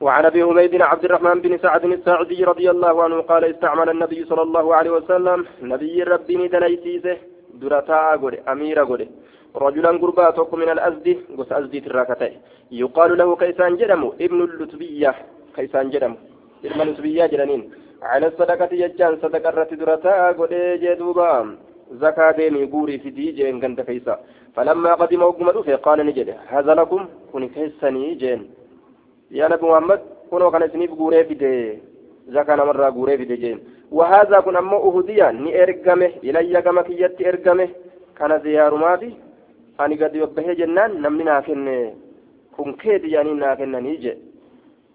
وعن 0.00 0.24
أبي 0.24 0.42
عبيد 0.42 0.82
عبد 0.82 1.04
الرحمن 1.04 1.40
بن 1.40 1.58
سعد 1.58 1.84
الساعدي 1.84 2.44
رضي 2.44 2.70
الله 2.70 3.02
عنه 3.04 3.20
قال 3.20 3.44
استعمل 3.44 3.88
النبي 3.90 4.24
صلى 4.24 4.42
الله 4.42 4.74
عليه 4.74 4.90
وسلم 4.90 5.46
نبي 5.62 6.02
ربي 6.02 6.48
دليسيسه 6.48 7.16
درتا 7.60 8.14
غوري 8.20 8.38
أمير 8.52 8.84
غوري. 8.84 9.08
رجلا 9.56 9.90
قربا 10.02 10.30
توك 10.30 10.54
من 10.54 10.68
الازد 10.74 11.06
قس 11.38 11.52
أزدي 11.52 11.80
تراكته 11.80 12.32
يقال 12.70 13.18
له 13.18 13.36
كيسان 13.36 13.76
جرمو 13.76 14.08
ابن 14.20 14.38
اللتبية. 14.42 15.14
كيسان 15.56 15.90
جرمو. 15.90 16.16
ابن 16.64 16.80
اللتبية 16.80 17.26
جرانين 17.26 17.62
على 18.02 18.26
الصدقة 18.26 18.68
يجان 18.72 19.12
صدقة 19.22 19.50
رت 19.50 19.74
درتا 19.74 20.30
غوري 20.30 20.78
جدوبا. 20.82 21.56
زكاة 21.93 22.31
ديمي 22.31 22.65
قوري 22.65 22.97
في 22.99 23.09
دي 23.09 23.31
جين 23.31 23.61
غند 23.63 23.81
كيسا 23.81 24.15
فلما 24.55 24.93
قدم 24.93 25.21
وقم 25.23 25.49
قال 25.85 25.99
نجد 26.05 26.29
هذا 26.47 26.73
لكم 26.79 27.01
كن 27.33 27.47
كيساني 27.53 28.15
جين 28.21 28.41
يا 29.31 29.47
نبي 29.51 29.65
محمد 29.65 29.99
كنو 30.31 30.51
كان 30.51 30.63
سنيف 30.73 30.91
غوري 30.99 31.23
فيدي 31.27 31.53
زكاة 32.35 32.55
مرة 32.69 32.89
غوري 32.89 33.17
فيدي 33.17 33.35
جين 33.43 33.57
وهذا 33.97 34.39
كن 34.45 34.55
أمو 34.61 34.77
أهديا 34.87 35.31
ني 35.31 35.51
إرقمه 35.63 36.11
إلي 36.27 36.61
كما 36.65 36.81
كيت 36.87 37.21
إرقمه 37.29 37.69
كان 38.17 38.31
زيارماتي 38.43 39.11
أني 39.81 39.95
قد 40.01 40.15
يبهي 40.15 40.55
جنان 40.59 40.91
نمني 41.03 41.23
ناكن 41.23 41.67
كن 42.57 42.69
كيد 42.81 43.03
يعني 43.13 43.31
ناكن 43.33 43.71
نيجي 43.85 44.13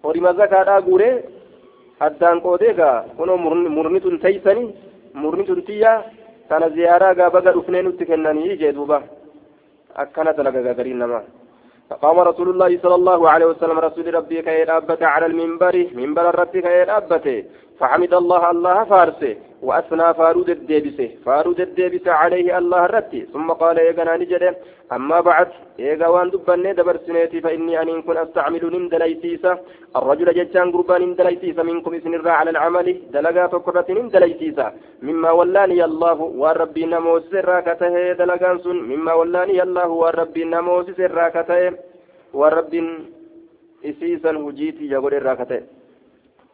ورما 0.05 0.31
زكاة 0.41 0.79
غوري 0.87 1.11
addaan 2.01 2.41
qoodee 2.41 2.75
gaa 2.75 3.05
kunoo 3.17 3.37
murni 3.77 4.01
tun 4.01 4.19
teeysanii 4.19 4.75
murni 5.15 5.45
tun 5.47 5.63
tiyyaa 5.63 6.03
kana 6.50 6.70
ziyaaraa 6.76 7.14
gaa 7.20 7.30
baga 7.36 7.52
dhufnee 7.58 7.82
nutti 7.88 8.06
kennanii 8.12 8.58
jee 8.62 8.72
duuba 8.78 9.02
akkana 10.04 10.34
dalaga 10.40 10.62
gagariin 10.70 11.02
namaa 11.06 11.24
فقام 11.90 12.18
رسول 12.20 12.50
الله 12.50 12.72
صلى 12.84 12.96
الله 12.96 13.22
عليه 13.34 13.46
وسلم 13.52 13.78
رسول 13.80 14.14
ربي 14.14 14.42
كي 14.48 14.64
أبت 14.78 15.02
على 15.14 15.26
المنبر 15.26 15.76
منبر 16.00 16.26
الرب 16.30 16.54
كي 16.66 16.84
أبت 17.00 17.26
فحمد 17.80 18.14
الله 18.14 18.52
الله 18.52 18.84
فارسه 18.84 19.36
وأثنى 19.68 20.14
فارود 20.20 20.50
الديبسه 20.50 21.10
فارود 21.26 21.60
الديبسه 21.68 22.12
عليه 22.12 22.58
الله 22.58 22.86
الرتي 22.86 23.22
ثم 23.34 23.48
قال 23.62 23.80
إيقنا 23.80 24.18
نجد 24.22 24.44
أما 24.96 25.20
بعد 25.30 25.48
إيقا 25.80 26.08
وان 26.14 26.30
دبني 26.34 26.74
دبر 26.74 26.98
سنيتي 27.06 27.42
فإني 27.46 27.82
أن 27.82 28.02
كن 28.08 28.18
أستعمل 28.18 28.64
نندليسيسا 28.74 29.52
الرجل 30.00 30.28
ججان 30.38 30.68
قربان 30.74 31.02
نندليسيسا 31.02 31.64
منكم 31.70 31.94
إسن 31.98 32.28
على 32.40 32.50
العمل 32.56 32.88
دلقات 33.16 33.54
قرة 33.66 33.88
نندليسيسا 33.98 34.68
مما 35.08 35.32
ولاني 35.40 35.80
الله 35.90 36.20
والربي 36.42 36.84
نموس 36.94 37.24
سراكته 37.32 37.96
دلقان 38.22 38.58
مما 38.92 39.14
ولاني 39.20 39.58
الله 39.66 39.90
والربي 40.02 40.44
نموس 40.54 40.88
سراكته 41.00 41.62
والربي 42.40 42.80
إسيسا 43.90 44.32
هجيتي 44.44 44.86
يقول 44.96 45.14
الراكته. 45.14 45.79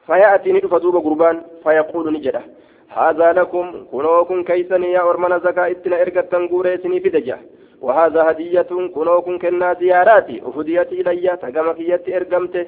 فيأتي 0.07 0.51
ندف 0.51 0.74
دوب 0.75 0.95
قربان 1.05 1.41
فيقول 1.63 2.13
نجده 2.13 2.41
هذا 2.89 3.33
لكم 3.33 3.85
كنوكم 3.91 4.43
كيسني 4.43 4.91
يا 4.91 5.01
أرمنا 5.09 5.38
زكاة 5.38 5.71
اتنا 5.71 6.01
إرقة 6.01 6.21
تنقوري 6.21 6.77
سني 6.77 7.00
فدجة 7.00 7.38
وهذا 7.81 8.21
هدية 8.29 8.62
كنوكم 8.95 9.39
كنا 9.39 9.74
زياراتي 9.74 10.41
أفديت 10.45 10.91
إلي 10.91 11.38
تقام 11.41 11.71
كيت 11.71 12.09
إرقمته 12.09 12.65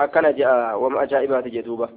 أكنا 0.00 0.30
جاء 0.30 0.78
وما 0.78 1.02
أجائبات 1.02 1.48
جدوبة. 1.48 1.88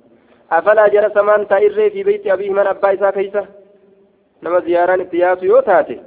أفلا 0.52 0.88
جرى 0.88 1.10
سمان 1.14 1.48
تائر 1.48 1.90
في 1.90 2.04
بيت 2.04 2.28
أبيه 2.28 2.50
من 2.50 2.68
أبا 2.68 2.94
إسا 2.94 3.10
كيسة؟ 3.10 3.46
نما 4.44 4.60
زياران 4.60 5.00
اتياس 5.02 5.44
يوتاتي 5.44 6.02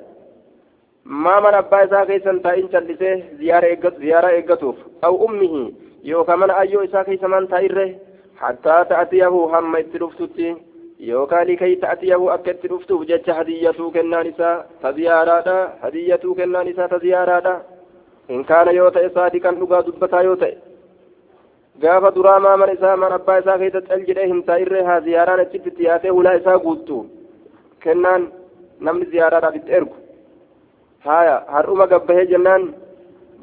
ما 1.04 1.40
من 1.40 1.54
أبا 1.54 1.84
إسا 1.84 2.04
كيسا 2.04 2.40
تائن 2.44 2.66
جلسه 2.66 3.22
زيارة 3.38 3.66
إقت 3.72 3.94
زيارة 4.00 4.28
إقتوف. 4.38 4.76
أو 5.04 5.28
أمه 5.28 5.72
يوكا 6.04 6.36
من 6.36 6.50
أيو 6.50 6.84
إسا 6.84 7.02
كيسا 7.02 7.26
من 7.26 7.48
تائر 7.48 7.96
حتى 8.41 8.86
تأتيه 8.89 9.27
هم 9.27 9.75
اتلفتتي 9.75 10.55
yookaan 11.00 11.48
likay 11.48 11.75
ta'atiyahu 11.84 12.25
akka 12.34 12.51
itti 12.55 12.67
dhuftuuf 12.72 13.01
jecha 13.10 13.34
hadiyyatuu 13.39 13.91
kennaan 13.95 14.27
isaa 14.31 14.63
ta 14.81 14.91
ziyaaraadha 14.98 15.55
hadiyyatuu 15.84 16.36
kennaan 16.36 16.67
isaa 16.72 16.88
ta 16.93 17.00
ziyaaraadha 17.03 17.53
in 18.36 18.45
kaana 18.50 18.72
yoo 18.77 18.91
ta'e 18.95 19.10
saadiqan 19.17 19.60
dhugaa 19.60 19.81
dubbataa 19.88 20.22
yoo 20.27 20.36
ta'e 20.43 20.53
gaafa 21.84 22.12
duraa 22.15 22.39
maaman 22.45 22.72
isaa 22.75 22.95
man 23.01 23.13
abbaa 23.17 23.38
isaa 23.41 23.57
keessa 23.62 23.81
cal 23.89 24.05
jedhee 24.10 24.27
hin 24.31 24.39
taa'irree 24.50 24.84
haa 24.89 25.00
ziyaaraan 25.07 25.43
achitti 25.45 25.75
dhiyaatee 25.79 26.13
hulaa 26.17 26.34
isaa 26.39 26.57
guuttu 26.65 26.98
kennaan 27.84 28.24
namni 28.88 29.05
ziyaaraadhaaf 29.13 29.55
itti 29.60 29.72
ergu 29.79 29.95
haya 31.07 31.36
har'uma 31.57 31.88
gabbahee 31.93 32.25
jennaan 32.34 32.63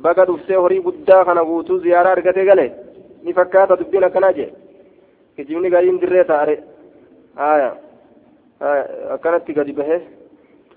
baga 0.08 0.24
dhuftee 0.32 0.58
horii 0.64 0.82
guddaa 0.88 1.24
kana 1.28 1.44
guutuu 1.50 1.78
ziyaaraa 1.84 2.12
argatee 2.18 2.44
gale 2.50 2.66
ni 3.22 3.36
fakkaata 3.40 3.78
dubbiin 3.82 4.04
akkanaa 4.10 4.32
jee 4.40 4.50
kijibni 5.37 5.69
gariin 5.75 5.99
dirree 6.01 6.23
taa'are 6.31 6.55
haya 7.41 7.69
akkanatti 9.15 9.53
gadi 9.57 9.73
bahe 9.79 9.97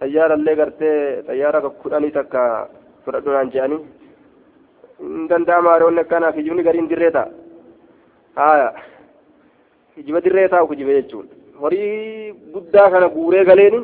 xayyaarallee 0.01 0.57
gartee 0.61 0.97
xayyaara 1.29 1.61
kudhanii 1.83 2.13
takka 2.19 2.43
fudhadhunaan 3.05 3.53
je'anii 3.55 3.81
hin 5.01 5.29
danda'ama 5.31 5.71
haroonni 5.75 6.01
akkana 6.05 6.33
kijibni 6.37 6.63
gariin 6.69 6.89
dirree 6.93 7.11
ta'a 7.17 7.29
haya 8.41 8.69
kijiba 9.95 10.21
dirree 10.29 10.49
taa'u 10.55 10.69
kijiba 10.73 10.93
jechuun 10.99 11.27
horii 11.61 12.33
guddaa 12.55 12.89
kana 12.95 13.09
guuree 13.17 13.45
galeeni 13.51 13.81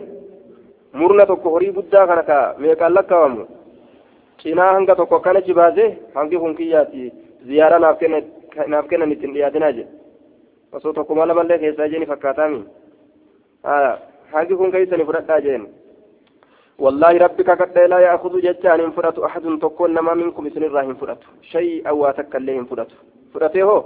murna 1.00 1.26
tokko 1.32 1.48
horii 1.56 1.72
guddaa 1.78 2.06
kana 2.10 2.22
ka 2.30 2.38
meeqaan 2.58 2.94
lakkaa'amu 2.98 3.42
cinaa 4.42 4.72
hanga 4.76 4.94
tokko 5.00 5.16
akkana 5.16 5.40
jibaasee 5.48 5.88
hangi 6.14 6.38
kun 6.42 6.54
kiyyaati 6.60 7.12
ziyaara 7.48 7.78
naaf 7.78 7.98
kennan 8.90 9.12
ittiin 9.14 9.34
dhiyaatinaa 9.34 9.72
jedhe 9.78 9.95
osoo 10.72 10.92
tokkuma 10.92 11.26
lamallee 11.28 11.58
keessaa 11.58 11.88
jeeni 11.88 12.06
fakkaataami 12.06 12.64
hangi 14.32 14.56
kun 14.56 14.72
keeysani 14.72 15.04
fudhadhaa 15.04 15.40
jeen 15.40 15.66
والله 16.78 17.12
ربك 17.18 17.50
قد 17.50 17.78
لا 17.78 17.98
يأخذ 17.98 18.40
جتان 18.40 18.90
فرأت 18.90 19.18
أحد 19.18 19.44
تكون 19.62 19.90
نما 19.94 20.14
منكم 20.14 20.46
إسن 20.46 20.62
الراهن 20.64 20.94
فرأت 20.94 21.18
شيء 21.42 21.88
أو 21.88 22.10
تكلهم 22.10 22.64
فرأت 22.64 22.88
فرأته 23.34 23.84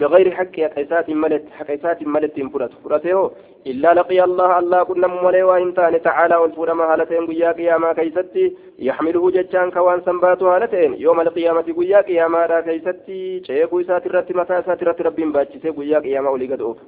بغير 0.00 0.30
حق 0.30 0.60
حقيسات 0.60 1.10
ملت 1.10 1.44
حقيسات 1.58 2.02
ملت 2.02 2.40
فرأت 2.52 2.70
فرأته 2.84 3.30
إلا 3.66 3.94
لقي 3.94 4.24
الله 4.24 4.58
الله 4.58 4.82
كنا 4.82 5.06
مولي 5.06 5.42
وإنتان 5.42 6.02
تعالى 6.02 6.36
والفرما 6.36 6.84
هالتين 6.84 7.26
قيا 7.26 7.52
قياما 7.52 7.92
كيستي. 7.92 8.56
يحمله 8.78 9.30
جتان 9.30 9.70
كوان 9.70 10.00
سنبات 10.06 10.42
هالتين. 10.42 10.94
يوم 10.94 11.20
القيامة 11.20 11.68
قيا 11.78 12.00
قياما 12.00 12.46
را 12.46 12.60
كيستي. 12.60 13.42
شيخ 13.44 13.74
إسات 13.74 14.06
الرت 14.06 14.32
متى 14.36 14.58
إسات 14.58 14.82
الرت 14.82 15.02
رب 15.02 15.16
باجسي 15.34 15.70
قيا 15.70 15.98
قياما 15.98 16.30
ولي 16.30 16.46
قد 16.52 16.60
أوف. 16.60 16.78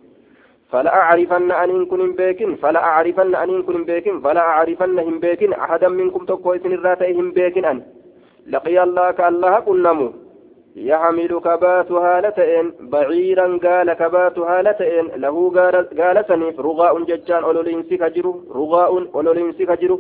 فلا 0.71 0.95
أعرفن 0.95 1.51
أن 1.53 1.71
إن 1.71 1.87
كن 1.87 2.13
بيكن. 2.13 2.55
فلا 2.63 2.81
أعرفن 2.85 3.35
أن 3.35 3.51
إن 3.51 3.63
كن 3.63 3.85
بيكن. 3.85 4.21
فلا 4.21 4.41
أعرفن 4.41 4.99
هم 4.99 5.19
بيكن. 5.19 5.53
أحدا 5.53 5.89
منكم 5.89 6.25
تقوى 6.25 6.57
إسن 6.57 6.73
الراتي 6.73 7.13
هم 7.13 7.31
بيكن 7.31 7.65
أن. 7.65 7.83
لقي 8.47 8.83
الله 8.83 9.11
كالله 9.11 9.61
كنمو 9.61 10.13
يحمل 10.76 11.32
كبات 11.48 11.92
هالتين 11.92 12.66
بعيرا 12.94 13.48
قال 13.66 13.88
كبات 13.94 14.38
هالتين 14.40 15.06
له 15.24 15.36
قال 16.00 16.26
سنيف 16.28 16.60
رغاء 16.60 16.94
ججان 17.10 17.44
أولولينسي 17.44 17.98
كجرو 17.98 18.32
رغاء 18.60 18.92
أولولينسي 19.16 19.66
كجرو 19.66 20.00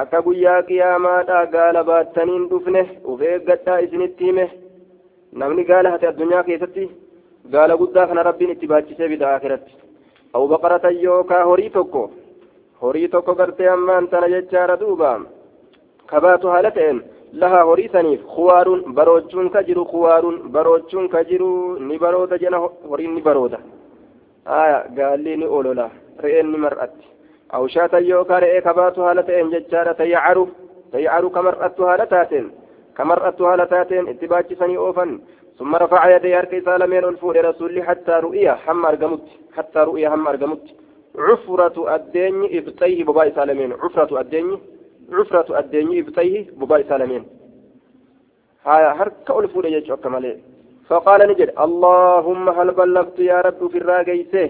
akka 0.00 0.18
guyyaa 0.26 0.62
qiyaamaadha 0.68 1.46
gaala 1.54 1.80
baattaniin 1.88 2.44
dhufne 2.50 2.82
uf 3.10 3.20
eeggadhaa 3.30 3.76
isinitti 3.84 4.24
hime 4.28 4.46
namni 5.40 5.64
gaala 5.70 5.92
hate 5.94 6.06
addunyaa 6.08 6.42
keessatti 6.48 6.84
gaala 7.54 7.76
guddaa 7.82 8.06
kana 8.10 8.22
rabbiin 8.28 8.50
itti 8.54 8.70
baachisee 8.72 9.08
bida 9.12 9.28
akiratti 9.34 9.72
aw 10.34 10.42
baqaratan 10.52 10.96
yookaa 11.04 11.44
horii 11.50 11.70
tokko 11.76 12.02
horii 12.82 13.08
tokko 13.14 13.34
gartee 13.40 13.68
ammaan 13.76 14.08
tana 14.08 14.32
jechaadha 14.34 14.80
duuba 14.82 15.12
kabaatu 16.12 16.52
haala 16.54 16.70
ta'een 16.78 16.98
ni 21.79 21.97
barooda 21.97 22.37
jena 22.37 22.57
horiin 22.89 23.15
ni 23.15 23.21
barooda 23.21 23.59
aya 24.45 24.85
gaalli 24.95 25.37
ni 25.37 25.45
olola 25.45 25.89
re'een 26.23 26.51
ni 26.51 26.57
mar'atti 26.57 27.05
aw 27.49 27.67
shaatan 27.67 28.05
yookaa 28.05 28.39
re'ee 28.39 28.61
kabaatu 28.61 29.01
haala 29.01 29.23
ta'een 29.23 29.51
jechaadha 29.51 29.93
tayyacaru 29.93 30.47
tayyacaru 30.91 31.29
ka 31.29 31.41
mar'attu 31.41 31.83
haala 31.83 32.05
taateen 32.07 32.51
ka 32.93 33.05
mar'attu 33.05 33.45
haala 33.45 33.65
taateen 33.67 34.07
itti 34.07 34.27
baachisanii 34.27 34.77
oofan 34.77 35.21
ثم 35.59 35.75
رفع 35.75 36.15
يديه 36.15 36.39
أركي 36.39 36.61
سالمين 36.61 37.03
الفور 37.03 37.45
رسول 37.45 37.83
حتى 37.83 38.11
رؤيا 38.11 38.57
هم 38.67 38.85
أرقمت 38.85 39.21
حتى 39.57 39.79
رؤيا 39.79 40.09
هم 40.09 40.27
أرقمت 40.27 40.63
عفرة 41.17 41.95
الدين 41.95 42.57
إبطيه 42.57 43.03
بباي 43.03 43.31
سالمين 43.31 43.73
عفرة 43.73 44.21
الدين 44.21 44.57
عفرة 45.19 45.59
الدين 45.59 45.87
إبطيه 45.99 46.45
بباي 46.59 46.83
سالمين 46.89 47.23
هاي 48.65 48.83
هركا 48.99 49.39
الفور 49.39 49.65
يجو 49.65 49.97
كمالي 49.97 50.31
فقال 50.87 51.19
نجد 51.29 51.49
اللهم 51.65 52.49
هل 52.57 52.71
بلغت 52.71 53.19
يا 53.19 53.41
رب 53.41 53.61
في 53.71 53.77
الراقيته 53.77 54.49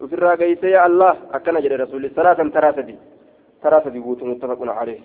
وفي 0.00 0.14
الراقيته 0.18 0.68
يا 0.68 0.86
الله 0.86 1.14
أكنا 1.36 1.60
جد 1.60 1.72
رسول 1.72 2.10
صلاة 2.16 2.40
ثلاثة 2.56 2.88
ثلاثة 3.62 3.90
بوت 4.04 4.20
متفق 4.22 4.60
عليه 4.80 5.00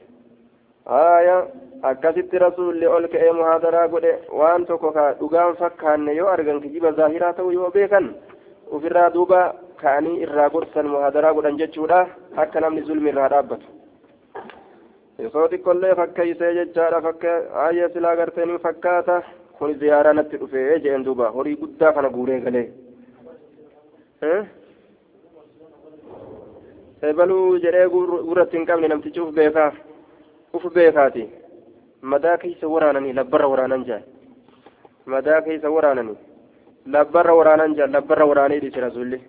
آية 0.88 1.38
akkasitti 1.83 2.38
rasuulli 2.38 2.88
ol 2.88 3.07
ka'ee 3.07 3.31
muhaadaraa 3.31 3.88
godhe 3.88 4.13
waan 4.33 4.65
tokko 4.65 4.91
ka 4.91 5.13
dhugaan 5.19 5.55
fakkaanne 5.59 6.15
yoo 6.15 6.27
argan 6.27 6.62
kijiba 6.62 6.91
zaahiraa 6.91 7.33
ta'u 7.33 7.51
yoo 7.51 7.69
beekan 7.71 8.15
ofirraa 8.71 9.09
duuba 9.13 9.53
ka'anii 9.81 10.21
irraa 10.25 10.50
gorsan 10.50 10.88
muhaadaraa 10.89 11.33
godhan 11.33 11.57
jechuudha 11.57 12.07
akka 12.36 12.59
namni 12.59 12.81
zulmi 12.81 13.13
osoo 15.25 15.47
xiqqollee 15.51 15.95
fakkeeysee 16.00 16.53
jechaadha 16.57 17.01
fakke 17.07 17.31
aayee 17.63 17.89
silaa 17.93 18.15
gartee 18.19 18.45
ni 18.45 18.57
fakkaata 18.65 19.15
kun 19.59 19.74
ziyaaraa 19.79 20.13
natti 20.13 20.38
dhufee 20.41 20.79
jeen 20.86 21.05
duuba 21.05 21.31
horii 21.38 21.55
guddaa 21.62 21.93
kana 21.93 22.09
guuree 22.17 22.39
galee 22.45 22.65
ebaluu 27.09 27.57
jedhee 27.65 27.88
gurratti 27.95 28.57
hin 28.57 28.65
qabne 28.69 28.88
namtichi 28.93 29.21
uf 29.25 29.33
beekaa 29.39 29.71
uf 30.59 30.65
beekaati 30.77 31.25
madaa 32.13 32.38
keessa 32.43 32.67
waraananii 32.75 33.13
labbarra 33.19 33.47
waraanan 33.53 33.86
jaan 33.89 34.03
madaa 35.15 35.41
keessa 35.47 35.69
waraananii 35.77 36.17
labbarra 36.95 37.36
waraanan 37.39 37.75
jaan 37.81 37.91
labbarra 37.97 38.25
waraanii 38.31 38.59
dhiise 38.63 38.81
rasuulli 38.88 39.21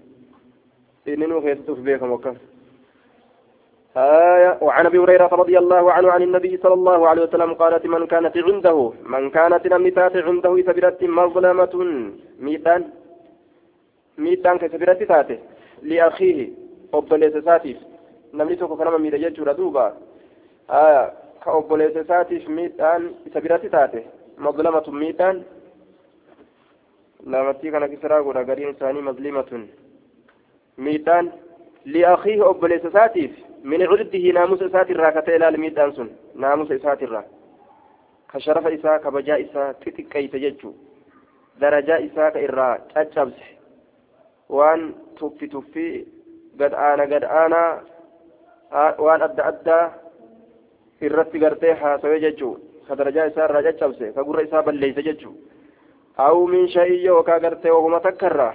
inni 1.13 1.27
nuu 1.33 1.41
keessatti 1.47 1.73
uf 1.77 1.81
beekamu 1.91 2.15
akkam 2.21 2.37
آية 3.99 4.59
وعن 4.67 4.87
أبي 4.87 4.99
هريرة 4.99 5.27
رضي 5.43 5.59
الله 5.59 5.93
عنه 5.93 6.09
عن 6.11 6.23
النبي 6.23 6.57
صلى 6.63 6.75
الله 6.75 7.09
عليه 7.09 7.23
وسلم 7.23 7.55
قالت 7.55 7.87
من 7.87 8.07
كانت 8.07 8.37
عنده 8.37 8.93
من 9.15 9.31
كانت 9.31 9.67
نمتات 9.67 10.17
عنده 10.17 10.53
سبرت 10.69 11.01
مظلمة 11.05 11.75
ميتان 12.47 12.83
ميتان 14.19 14.59
كسبرت 14.59 15.03
تاته 15.03 15.39
لأخيه 15.83 16.39
أبليس 16.95 17.37
ساتيف 17.45 17.79
نملتك 18.35 18.71
فنما 18.79 18.99
ميدا 18.99 19.17
يجور 19.17 19.53
دوبا 19.53 19.87
آية 20.71 21.05
miidhaan 22.49 23.15
isa 23.27 23.41
biratti 23.41 23.71
taate. 23.71 24.05
Mazlamatu 24.37 24.93
miidhaan. 24.93 25.45
Lamattii 27.27 27.71
kana 27.71 27.89
kisaraa 27.89 28.23
godha 28.23 28.45
gariin 28.45 28.75
isaanii 28.75 29.03
mazlimatun 29.03 29.69
miidhaan. 30.77 31.33
Li'akiihi 31.95 32.43
obboleessa 32.51 32.89
isaatiif 32.93 33.33
min 33.73 33.81
cuddihi 33.91 34.33
naamusa 34.33 34.65
isaatirraa 34.71 35.13
ka 35.17 35.23
ta'e 35.23 35.37
ilaali 35.37 35.59
miidhaan 35.65 35.93
sun 35.99 36.11
naamusa 36.35 36.75
isaatirraa 36.75 37.25
ka 38.33 38.41
sharafa 38.47 38.69
isaa 38.77 38.99
kabajaa 39.05 39.37
isaa 39.45 39.69
xixiqqeeyse 39.85 40.39
jechuu 40.45 40.75
darajaa 41.61 41.99
isaa 42.09 42.31
ka 42.35 42.39
irraa 42.49 42.75
caccabse 42.95 43.47
waan 44.59 44.85
tuffi 45.21 45.49
tuffii 45.55 45.93
gad 46.59 46.73
aana 46.89 47.07
gad 47.13 47.25
aanaa 47.41 47.71
waan 49.07 49.23
adda 49.29 49.45
addaa 49.53 49.85
irratti 51.09 51.39
gartee 51.45 51.75
haasawee 51.83 52.21
jechuu 52.27 52.55
ka 52.89 52.97
darajaa 53.03 53.27
isaa 53.33 53.49
irraa 53.49 53.63
caccabse 53.69 54.13
ka 54.19 54.25
gurra 54.29 54.43
isaa 54.49 54.63
balleeyse 54.69 55.03
jechuu 55.09 55.35
aw 56.27 56.37
min 56.47 56.69
shay'in 56.77 57.03
yookaa 57.05 57.41
gartee 57.47 57.71
wahuma 57.79 58.01
takkarraa 58.01 58.55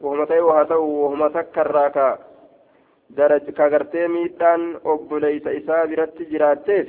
wahuma 0.00 1.30
daraj 3.16 3.44
ka 3.56 3.70
gartee 3.70 4.08
miidhaan 4.08 4.62
obboleeysa 4.84 5.50
isaa 5.50 5.86
biratti 5.86 6.30
jiraatteef 6.32 6.88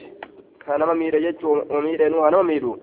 ka 0.65 0.77
nama 0.77 0.95
miidhe 0.95 1.21
jechuu 1.27 1.55
miidheenuu 1.81 2.21
haa 2.21 2.31
nama 2.31 2.43
miidhu. 2.43 2.79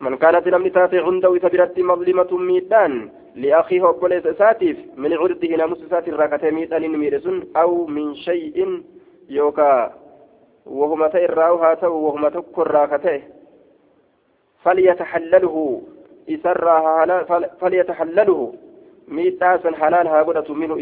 من 0.00 0.16
كانت 0.16 0.48
لم 0.48 0.68
تاتي 0.68 0.98
عنده 0.98 1.38
سبرت 1.38 1.78
مظلمة 1.78 2.36
ميدان 2.36 3.08
لأخيه 3.34 3.88
أبوليس 3.88 4.26
ساتيف 4.28 4.76
من 4.96 5.12
عرضه 5.12 5.48
ناموس 5.48 5.78
ساتي 5.90 6.10
الراكتين 6.10 6.54
ميدان 6.54 6.88
ميرسون 6.88 7.44
أو 7.56 7.86
من 7.86 8.14
شيء 8.14 8.82
يوكا 9.28 9.92
وهما 10.66 11.08
تيراو 11.08 11.56
هاتو 11.56 11.92
وهما 11.92 12.28
تكر 12.28 12.86
كته 12.86 13.22
فليتحلله 14.62 15.82
إسرها 16.30 17.22
فليتحلله 17.60 18.54
ميتاسا 19.08 19.70
حلال 19.80 20.06
هاغدة 20.06 20.54
منه 20.54 20.80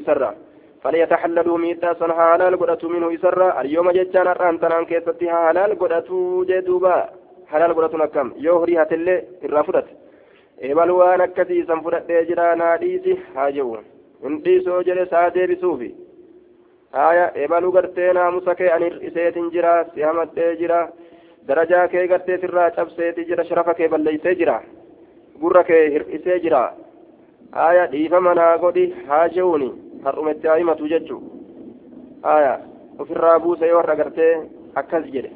إسرا 0.83 0.91
فليتحلله 0.91 1.57
ميتاسا 1.57 2.13
حلال 2.13 2.59
قدة 2.59 2.89
منه 2.89 3.13
إسرا 3.13 3.61
اليوم 3.61 3.91
جتان 3.91 4.27
أنتنان 4.27 4.85
كيستها 4.85 5.47
حلال 5.47 5.79
قدة 5.79 6.09
جدوبا 6.49 7.09
حلال 7.47 7.73
قدة 7.75 7.97
نكم 7.97 8.31
يوهري 8.37 8.77
هاتلي 8.77 9.23
الرافدت 9.43 9.85
eebal 10.61 10.91
waan 10.91 11.21
akkasiisan 11.21 11.83
fudhadhee 11.83 12.25
jira 12.25 12.55
naa 12.55 12.77
dhiisi 12.81 13.19
haa 13.35 13.51
jehu 13.51 13.77
hin 14.23 14.43
dhiisoo 14.45 14.83
jedhe 14.83 15.05
saa 15.05 15.33
deebisuufi 15.35 15.95
haya 16.91 17.31
ebaluu 17.43 17.71
gartee 17.71 18.13
naamusa 18.13 18.55
kee 18.55 18.71
ani 18.71 18.85
hir'iseetin 18.89 19.51
jira 19.51 19.85
si 19.93 20.01
hamadhee 20.01 20.55
jira 20.55 20.87
darajaa 21.47 21.87
kee 21.87 22.07
gartee 22.07 22.37
sirraa 22.37 22.71
cabseeti 22.71 23.25
jira 23.25 23.43
sharafa 23.43 23.73
kee 23.73 23.87
balleeysee 23.87 24.35
jira 24.35 24.61
gurra 25.41 25.63
kee 25.63 25.89
hir'isee 25.93 26.39
jira 26.39 26.73
haa 30.04 30.34
haa 30.44 30.58
himatu 30.60 30.90
jechuu 30.92 31.22
haya 32.22 32.52
ofirraa 32.98 33.38
buuse 33.46 33.66
yoo 33.72 33.80
har'a 33.82 33.96
gartee 34.02 34.34
akkas 34.82 35.06
jedhe 35.16 35.32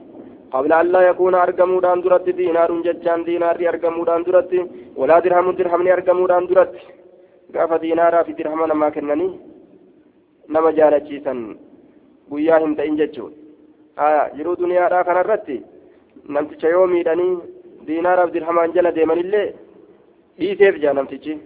قبل 0.53 0.73
أن 0.73 0.87
لا 0.93 1.01
يكون 1.11 1.35
أرقموا 1.35 1.81
دان 1.81 2.01
درت 2.01 2.29
دينار 2.41 2.71
ججان 2.87 3.25
دينار 3.25 3.57
أرقموا 3.69 4.05
دان 4.09 4.23
درت 4.23 4.53
ولا 4.97 5.19
درهم 5.25 5.47
درهم 5.59 5.81
أرقموا 5.89 6.29
دان 6.29 6.47
درت 6.47 6.73
قاف 7.55 7.73
دينارا 7.85 8.23
في 8.23 8.33
درهم 8.33 8.79
ما 8.81 8.89
كنني 8.89 9.29
nama 10.49 10.73
jaalachiisan 10.73 11.41
guyyaa 12.31 12.59
hin 12.61 12.75
ta'in 12.77 12.97
jechuun 12.99 13.33
haya 13.97 14.21
jiruu 14.37 14.55
duniyaadhaa 14.61 15.05
kanarratti 15.09 15.57
namticha 16.37 16.71
yoo 16.75 16.87
miidhanii 16.93 17.35
diinaaraaf 17.89 18.33
dirhamaan 18.37 18.73
jala 18.77 18.95
deemanillee 18.99 19.49
dhiiseef 20.39 20.79
jaa 20.85 20.95
namtichi 20.99 21.37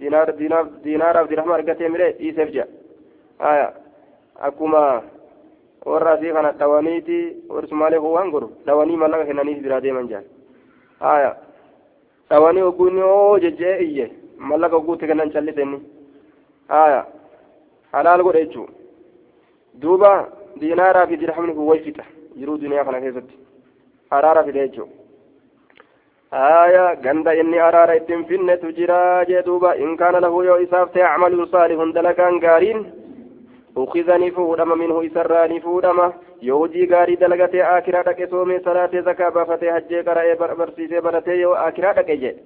diinaaraaf 0.00 1.28
dirhama 1.30 1.54
argatee 1.54 1.88
miree 1.88 2.12
dhiiseef 2.18 2.50
jaa 2.56 2.66
haya 3.38 3.72
akkuma 4.48 5.02
warra 5.90 6.12
asii 6.12 6.32
kana 6.32 6.52
dhawaniiti 6.52 7.18
warri 7.48 7.68
sumaalee 7.68 8.00
kun 8.00 8.12
waan 8.16 8.30
godhu 8.30 8.48
dhawanii 8.66 8.96
mallaqa 9.02 9.24
kennaniif 9.28 9.62
biraa 9.62 9.80
deeman 9.80 10.08
jaan 10.08 10.24
haya 11.00 11.36
dhawanii 12.30 12.62
ogguunni 12.70 13.02
oo 13.02 13.38
jejjee 13.44 13.76
iyye 13.86 14.06
mallaqa 14.38 14.76
ogguutti 14.76 15.06
kennan 15.06 15.30
callisenni 15.34 15.78
haya 16.68 17.06
halaal 17.92 18.22
godhe 18.22 18.44
jechuun 18.46 18.68
duuba 19.82 20.12
diinaaraa 20.60 21.06
fi 21.06 21.16
dirhamni 21.16 21.54
kun 21.54 21.68
way 21.70 21.80
fixa 21.86 22.04
jiruu 22.38 22.58
duniyaa 22.58 22.84
kana 22.84 23.00
keessatti 23.00 23.34
araara 24.10 24.44
fide 24.44 24.60
jechuun 24.68 24.90
aya 26.36 26.96
ganda 27.00 27.32
inni 27.32 27.58
araara 27.58 27.94
ittiin 27.96 28.24
finnetu 28.28 28.72
jira 28.76 29.24
jee 29.28 29.42
duuba 29.44 29.74
in 29.76 29.96
kaana 29.96 30.20
lahu 30.20 30.42
yoo 30.44 30.58
isaaf 30.60 30.92
ta'e 30.92 31.02
acmalun 31.02 31.48
saalihun 31.48 31.94
dalagaan 31.94 32.40
gaariin 32.40 32.86
ukizanii 33.76 34.30
fuudhama 34.30 34.76
minhu 34.76 35.00
isarraa 35.08 35.48
fuudhama 35.64 36.12
yoo 36.42 36.58
hojii 36.58 36.86
gaarii 36.86 37.16
dalagatee 37.16 37.62
akiraa 37.62 38.02
dhaqe 38.02 38.26
soomee 38.26 38.60
salaatee 38.60 39.02
zakaa 39.02 39.30
baafatee 39.30 39.70
hajjee 39.70 40.02
qara'ee 40.02 40.36
barsiisee 40.36 41.00
baratee 41.00 41.40
yoo 41.40 41.54
akiraa 41.54 41.94
dhaqe 41.94 42.16
jedhe 42.16 42.42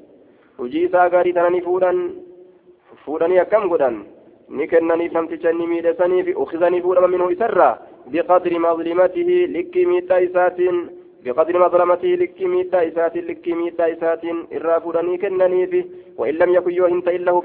hojii 0.58 0.84
isaa 0.84 1.10
gaarii 1.10 1.32
tana 1.32 1.50
ni 1.50 1.60
fuudhan 1.60 2.10
fuudhanii 3.04 3.38
akkam 3.38 3.68
godhan 3.68 4.04
ni 4.48 4.68
kennaniif 4.68 5.12
namticha 5.12 5.50
inni 5.50 5.66
miidhesaniif 5.66 6.36
ukizanii 6.36 6.82
fuudhama 6.82 7.08
minhu 7.08 7.30
isarraa 7.30 7.78
بقدر 11.24 11.58
مظلمته 11.58 12.08
لكي 12.08 12.44
ميتا 12.44 12.88
إسات 12.88 13.16
لكي 13.16 13.52
ميتا 13.52 13.92
إسات 13.92 14.24
إرى 14.56 14.80
فلاني 14.84 15.18
كننيف 15.22 15.72
وإن 16.18 16.34
لم 16.34 16.50
يكن 16.54 16.72
يوهن 16.78 17.02
تئن 17.04 17.24
له 17.24 17.36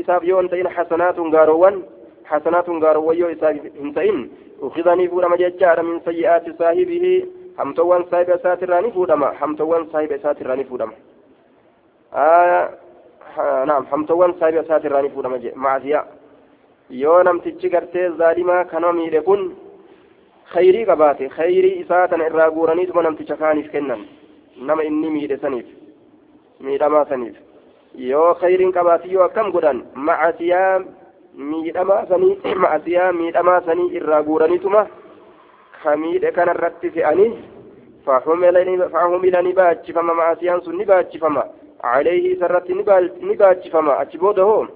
إساف 0.00 0.22
يوهن 0.22 0.48
تئن 0.50 0.68
حسنات 0.68 1.18
غاروان. 1.34 1.82
حسنات 2.24 2.68
غاروان 2.70 3.16
يو 3.20 3.28
إساف 3.34 3.56
تئن 3.96 4.28
أخذني 4.62 5.08
فلما 5.08 5.36
ججار 5.36 5.82
من 5.82 6.00
سيئات 6.08 6.46
صاحبه. 6.58 7.26
حمتوان 7.58 8.04
صاحب 8.10 8.30
إسات 8.30 8.64
راني 8.64 8.90
فلما 8.90 9.28
حمتوان 9.40 9.86
صاحب 9.92 10.12
إسات 10.12 10.42
راني 10.42 10.64
فلما 10.64 10.92
آه 12.14 12.70
نعم 13.64 13.86
حمتوان 13.86 14.32
صاحب 14.40 14.54
إسات 14.56 14.86
راني 14.86 15.08
فلما 15.08 15.38
معزيا 15.54 16.04
yoo 16.90 17.22
namtichi 17.22 17.68
gartee 17.68 18.10
zaalimaa 18.18 18.64
kanama 18.64 18.92
miidhe 18.92 19.20
kun 19.20 19.40
khayrii 20.52 20.84
qabaate 20.90 21.28
khayrii 21.36 21.80
isaa 21.82 22.08
tana 22.08 22.26
irraa 22.30 22.50
guuraniituma 22.50 23.02
namticha 23.02 23.36
kaaniif 23.36 23.70
kennan 23.72 24.04
nama 24.68 24.84
inni 24.84 25.10
miidhe 25.16 25.36
saniif 25.44 25.66
miidhamaa 26.60 27.04
saniif 27.08 27.36
yoo 28.10 28.34
khayriin 28.42 28.72
qabaati 28.78 29.12
yoo 29.14 29.24
akkam 29.24 29.50
godhan 29.56 29.82
macasiyaa 29.94 30.80
miidhamaa 31.50 32.06
sanii 32.12 32.38
macasiyaa 32.64 33.12
miidhamaa 33.12 33.60
sanii 33.66 33.90
irraa 34.00 34.22
guuranituma 34.30 34.86
ka 35.82 35.96
miidhe 35.96 36.32
kanarratti 36.32 36.90
fe'anii 36.96 37.30
فحمل 38.06 38.56
نباتشفما 39.48 40.12
مع 40.12 40.34
سيان 40.34 40.60
سن 40.60 40.78
نباتشفما 40.78 41.44
عليه 41.84 42.40
سرت 42.40 42.70
نباتشفما 43.30 44.02
أتشبوده 44.02 44.68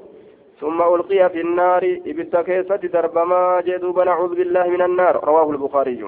ثم 0.61 0.83
ألقي 0.83 1.31
في 1.31 1.41
النار 1.41 1.83
إبتا 2.07 2.43
كيسة 2.43 2.77
دربما 2.77 3.61
جدوبا 3.67 4.05
نعوذ 4.05 4.33
بالله 4.39 4.67
من 4.69 4.83
النار. 4.83 5.15
رواه 5.25 5.51
البخاري. 5.51 6.03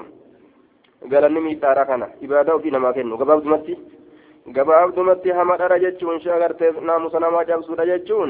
قال 1.11 1.23
النمي 1.25 1.55
تاركنا 1.55 2.07
إبادة 2.23 2.57
في 2.57 2.69
نما 2.69 2.91
كنو. 2.91 3.15
قباب 3.21 3.43
دمتي. 3.43 3.77
قباب 4.55 4.95
دمتي 4.95 5.31
هما 5.31 5.55
درجتشون 5.57 6.19
شاقرت 6.19 6.61
ناموس 6.87 7.15
نما 7.15 7.43
جابسو 7.43 7.73
درجتشون 7.75 8.29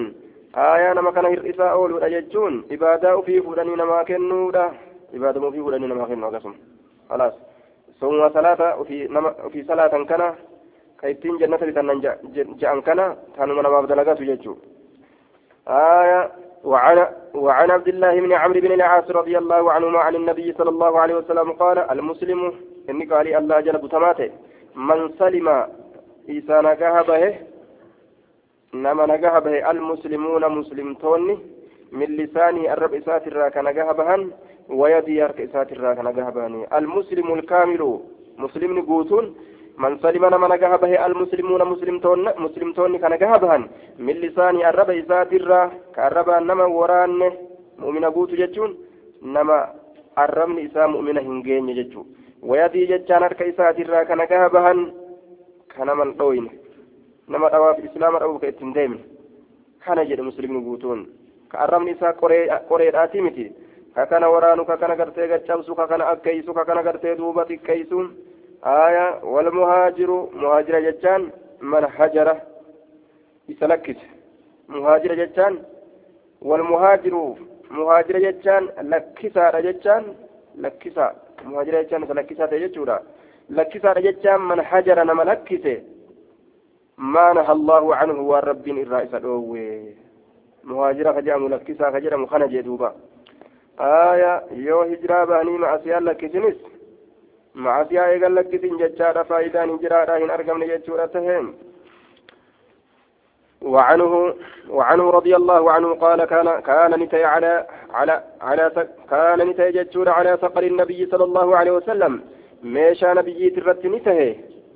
آية 0.56 0.94
نما 0.94 1.12
كان 1.12 1.26
هرئسا 1.26 1.66
أولو 1.76 2.00
درجتشون 2.00 2.54
إبادة 2.72 3.22
في 3.22 3.42
فلاني 3.42 3.76
نما 3.82 4.04
كنو 4.04 4.50
إبادة 5.16 5.52
في 5.52 5.60
فلاني 5.66 5.88
نما 5.88 6.06
كنو. 6.10 6.28
قسم. 6.36 6.54
خلاص. 7.10 7.34
ثم 8.02 8.30
صلاة 8.30 8.80
وفي 8.80 9.08
نما 9.08 9.30
وفي 9.46 9.64
صلاة 9.64 9.94
كنا 10.10 10.36
كيتين 11.02 11.38
جنة 11.38 11.62
لتنن 11.68 12.00
جأن 12.62 12.82
كنا 12.82 13.06
كانوا 13.38 13.56
من 13.56 13.66
مبدأ 13.74 13.96
لقات 13.96 14.20
يجو 14.22 14.56
آية 15.67 16.32
وعن 16.63 17.08
وعن 17.34 17.71
عبد 17.71 17.88
الله 17.88 18.19
بن 18.19 18.34
عمرو 18.34 18.60
بن 18.62 18.71
العاص 18.71 19.12
رضي 19.12 19.38
الله 19.38 19.71
عنهما 19.71 19.99
عن 19.99 20.15
النبي 20.15 20.54
صلى 20.54 20.69
الله 20.69 20.99
عليه 20.99 21.15
وسلم 21.15 21.52
قال 21.52 21.78
المسلم 21.78 22.54
إني 22.89 23.06
قال 23.06 23.36
الله 23.36 23.60
جل 23.60 23.78
بتماته 23.78 24.30
من 24.76 25.10
سلم 25.19 25.67
إيسان 26.30 26.65
به 27.10 27.36
نما 28.73 29.06
نجاه 29.06 29.71
المسلمون 29.71 30.49
مسلمتون 30.60 31.39
من 31.91 32.06
لسانه 32.06 32.73
الرب 32.73 32.93
إسات 32.93 33.28
الراك 33.28 33.58
نجاه 33.58 34.19
ويدي 34.69 35.15
يرك 35.15 35.41
إسات 35.41 35.71
الراك 35.71 35.99
نجاه 35.99 36.30
المسلم 36.78 37.34
الكامل 37.34 37.99
مسلم 38.38 38.78
نقوتون 38.80 39.36
من 39.78 39.98
سلم 39.98 40.26
نما 40.26 40.48
نجاه 40.56 40.76
به 40.78 41.06
المسلمون 41.06 41.62
مسلمتون 41.64 42.20
مسلمتون 42.46 42.98
كنجاه 42.98 43.38
بهن 43.38 43.64
من 44.00 44.14
لسانه 44.14 44.70
الرب 44.70 44.90
إسات 44.90 45.34
الراك 45.34 45.72
كالرب 45.96 46.30
نما 46.50 46.66
وران 46.66 47.22
مؤمن 47.82 48.06
قوت 48.06 48.32
جتون 48.42 48.78
نما 49.36 49.60
الرمن 50.24 50.58
إسا 50.66 50.84
مؤمن 50.94 51.18
هنجين 51.18 51.68
جتون 51.78 52.06
ويدي 52.50 52.86
جتان 52.86 53.24
أرك 53.24 53.42
إسات 53.42 53.78
الراك 53.80 54.10
نجاه 54.12 54.48
بهن 54.48 54.80
دوين 56.20 56.46
nama 57.28 57.50
dhawaaf 57.50 57.80
islaama 57.80 58.20
dhabuuf 58.20 58.44
ittiin 58.44 58.74
deemne 58.76 59.00
kana 59.86 60.04
jedhe 60.06 60.22
muslimni 60.22 60.60
guutuun 60.64 61.06
ka 61.52 61.60
arrabni 61.66 61.92
isaa 61.96 62.14
qoreedhaati 62.70 63.22
miti 63.22 63.46
ka 63.96 64.06
kana 64.06 64.30
waraanu 64.30 64.66
ka 64.66 64.78
kana 64.78 64.96
gartee 64.96 65.28
gaccabsu 65.28 65.76
ka 65.76 65.88
kana 65.88 66.10
akkeeysu 66.14 66.54
ka 66.54 66.66
kana 66.66 66.84
gartee 66.84 67.16
jechaan 70.88 71.32
man 71.62 71.84
hajara 71.97 72.36
isa 73.47 73.67
lakkise 73.67 74.08
muhaajira 74.67 75.15
jechaan 75.15 75.60
walmuhaajiru 76.41 77.23
muhaajira 77.69 78.19
jechaan 78.19 78.69
lakkisaadha 78.91 79.62
jechaan 79.62 80.06
lakkisa 80.65 81.15
muhaajira 81.45 81.84
jechaan 81.84 82.04
isa 82.04 82.19
lakkisaa 82.19 82.47
ta'e 82.47 82.63
jechuudha 82.65 83.02
lakkisaadha 83.49 84.06
jechaan 84.08 84.41
man 84.52 84.63
hajara 84.71 85.06
nama 85.06 85.23
lakkise 85.32 85.76
ما 86.97 87.34
نهى 87.34 87.52
الله 87.52 87.95
عنه 87.95 88.21
والرب 88.21 88.67
الرئيس 88.67 89.13
الأوي 89.13 89.95
مهاجرة 90.63 91.12
كجام 91.12 91.47
لكسا 91.47 91.89
كجرم 91.89 92.23
مخنا 92.23 92.45
جدوبا 92.45 92.95
آية 93.80 94.43
يو 94.52 94.82
هجرا 94.82 95.26
باني 95.26 95.58
مع 95.58 95.78
سيال 95.78 96.06
لكسنس 96.06 96.73
مع 97.56 97.84
سيال 97.84 98.04
إيقال 98.04 98.36
لكسن 98.36 98.78
ججارة 98.78 99.24
فايدان 99.24 99.70
هجرا 99.70 100.18
هن 100.18 100.30
أرقم 100.30 100.63
نججورة 100.63 101.06
تهم 101.06 101.54
وعنه 103.62 104.34
وعنه 104.70 105.10
رضي 105.10 105.36
الله 105.36 105.72
عنه 105.72 105.94
قال 105.94 106.26
كان 106.26 106.60
كان 106.60 106.92
نتي 107.00 107.24
على 107.24 107.68
على 107.94 108.24
على 108.42 108.88
كان 109.10 109.39
نتي 109.50 109.72
ججور 109.72 110.10
على 110.10 110.38
سقر 110.42 110.63
النبي 110.63 111.06
صلى 111.06 111.24
الله 111.24 111.58
عليه 111.58 111.72
وسلم. 111.72 112.22
ميشا 112.63 113.13
نبي 113.13 113.50
ترت 113.50 113.86
نتهي 113.86 114.36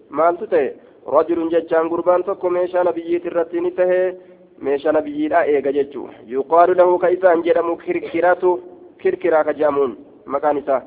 مال 0.09 0.37
تتهي 0.37 0.73
رجل 1.07 1.49
جتان 1.49 1.89
قربان 1.89 2.23
تكو 2.23 2.49
ميشا 2.49 2.83
نبيي 2.83 3.19
ترتي 3.19 3.59
نتهي 3.59 4.15
ميشا 4.59 4.91
نبيي 4.91 5.27
لا 5.27 5.43
إيغا 5.43 5.71
جتشو. 5.71 6.03
يقال 6.27 6.77
له 6.77 6.97
كيسان 7.03 7.41
جرمو 7.41 7.75
كركراتو 7.75 8.59
كركرا 9.01 9.41
كجامون 9.47 9.91
مكان 10.33 10.57
إساه 10.57 10.81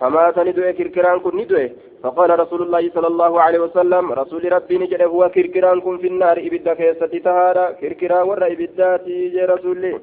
فمات 0.00 0.38
ندوء 0.38 0.70
كركران 0.70 1.18
كن 1.24 1.36
ندوء 1.36 1.70
فقال 2.02 2.30
رسول 2.40 2.62
الله 2.62 2.90
صلى 2.94 3.06
الله 3.06 3.32
عليه 3.40 3.58
وسلم 3.58 4.12
رسول 4.12 4.52
ربي 4.52 4.78
نجد 4.78 5.02
هو 5.02 5.28
كركران 5.34 5.80
كن 5.80 5.98
في 5.98 6.06
النار 6.06 6.36
إبدا 6.46 6.74
كيسة 6.74 7.12
تهارا 7.26 7.70
كركرا 7.80 8.22
ور 8.28 8.46
إبداتي 8.52 9.28
جي 9.28 9.44
رسول 9.44 10.00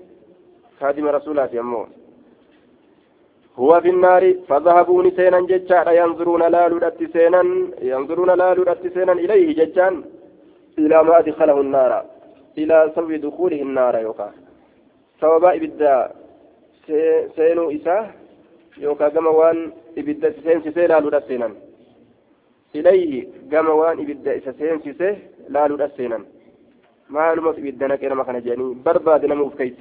خادم 0.79 1.06
رسولات 1.08 1.53
يمون 1.53 1.88
هو 3.62 3.82
في 3.82 3.89
النار 3.89 4.23
فذهبوا 4.47 5.03
نسينا 5.03 5.39
ججان 5.51 5.88
ينظرون 6.01 6.43
لا 6.56 6.69
لدت 6.69 6.99
سينا 7.13 7.41
ينظرون 7.82 8.29
لا 8.41 8.53
لدت 8.53 8.84
سينا 8.93 9.13
إليه 9.23 9.47
ججان 9.60 9.95
إلى 10.79 11.03
ما 11.03 11.19
أدخله 11.19 11.58
النار 11.62 11.91
إلى 12.58 12.91
سبب 12.95 13.12
دخوله 13.25 13.62
النار 13.62 13.95
يوكا. 14.06 14.32
سبب 15.21 15.43
إبدا 15.45 16.12
سينو 17.36 17.71
إساه 17.71 18.06
يوكا 18.77 19.10
كما 19.10 19.29
وان 19.29 19.71
إبدا 19.98 20.29
سين 20.44 20.59
سيسي 20.64 20.87
لا 20.90 21.01
لدت 21.01 21.24
سينا 21.29 21.48
إليه 22.74 23.29
كما 23.51 23.72
وان 23.81 23.96
إبدا 24.03 24.53
سين 24.59 24.79
سيسي 24.85 25.11
لا 25.55 25.62
لدت 25.68 25.92
سينا 25.96 26.18
ما 27.14 27.35
لمس 27.35 27.57
إبدا 27.59 27.87
نكينا 27.87 28.14
ما 28.14 28.24
كان 28.27 28.38
جاني 28.46 28.64
برباد 28.85 29.22
نموف 29.31 29.55
كيس 29.59 29.77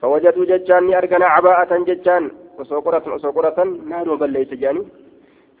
فوجدوا 0.00 0.44
ججان 0.50 0.94
أرقنا 0.94 1.26
عباءة 1.36 1.72
ججان 1.88 2.24
osoo 2.62 2.82
qoratan 2.86 3.12
osoo 3.18 3.32
qoratan 3.36 3.68
naanuma 3.90 4.20
balleeysa 4.22 4.56
jedhanii 4.62 4.86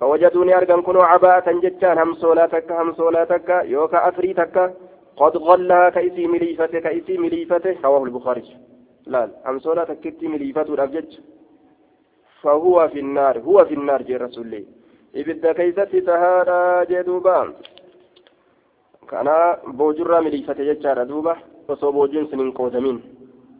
فوجدوني 0.00 0.56
أرجم 0.56 0.82
كنوا 0.82 1.04
عباءة 1.04 1.52
جتان 1.64 1.98
هم 1.98 2.14
صولا 2.14 2.46
تكا 2.46 2.82
هم 2.82 2.92
صولا 2.92 3.24
تكا 3.24 3.62
يوكا 3.62 4.08
أفري 4.08 4.34
تكا 4.34 4.74
قد 5.16 5.36
غلها 5.36 5.90
كيسي 5.90 6.26
مليفته 6.26 6.78
كيسي 6.78 7.18
مليفته 7.18 7.76
رواه 7.84 8.04
البخاري 8.04 8.44
لا 9.06 9.28
هم 9.46 9.58
صولا 9.58 9.84
تكتي 9.84 10.26
مليفته 10.28 10.74
الأبجج 10.74 11.12
فهو 12.41 12.87
في 12.87 12.99
النار 12.99 13.39
هو 13.39 13.65
في 13.65 13.73
النار 13.73 14.01
جي 14.01 14.15
رسول 14.17 14.45
الله 14.45 14.63
إبدا 15.15 15.51
كيستي 15.57 16.01
تهادا 16.01 16.83
جدوبا 16.91 17.53
كان 19.09 19.27
بوجرا 19.77 20.19
مليفته 20.25 20.63
جتان 20.69 21.07
دوبا 21.07 21.33
وصو 21.69 21.91
بوجون 21.91 22.25
سنين 22.31 22.51
قودمين 22.51 22.97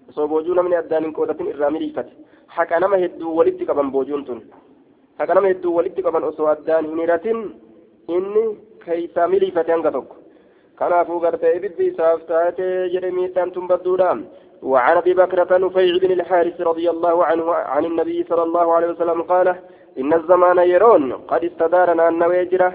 وصو 0.10 0.28
بوجون 0.28 0.60
من 0.66 0.74
أدان 0.74 1.04
مليفته 1.76 2.14
haqa 2.56 2.80
nama 2.80 2.98
hedduu 2.98 3.36
walitti 3.38 3.66
qaban 3.70 3.92
boojuun 3.92 4.24
tun 4.28 4.40
haqa 5.20 5.34
nama 5.36 5.50
hedduu 5.52 5.76
walitti 5.78 6.04
qaban 6.06 6.24
osoo 6.30 6.48
addaan 6.54 6.86
hin 6.90 7.00
hiratin 7.02 7.40
inni 8.18 8.44
keeysaa 8.86 9.28
miliifate 9.34 9.72
hanga 9.76 9.92
tokko 9.92 10.16
kanaafuu 10.80 11.20
gartee 11.26 11.54
ibiddi 11.58 11.90
isaaf 11.92 12.24
taatee 12.30 12.90
jedhe 12.94 13.12
miidhaan 13.18 13.52
tun 13.52 13.68
badduudha 13.72 14.12
وعن 14.64 14.98
أبي 14.98 15.14
بكرة 15.14 15.58
نفيع 15.58 15.98
بن 15.98 16.12
الحارث 16.12 16.62
رضي 16.62 16.90
الله 16.90 17.26
عنه 17.26 17.54
عن 17.54 17.86
النبي 17.86 18.24
صلى 18.24 18.44
الله 18.44 18.74
عليه 18.74 18.88
وسلم 18.88 19.22
قال 19.22 19.56
إن 20.00 20.14
الزمان 20.14 20.58
يرون 20.58 21.14
قد 21.14 21.44
استدارنا 21.44 22.10
النوي 22.10 22.46
جرة. 22.46 22.74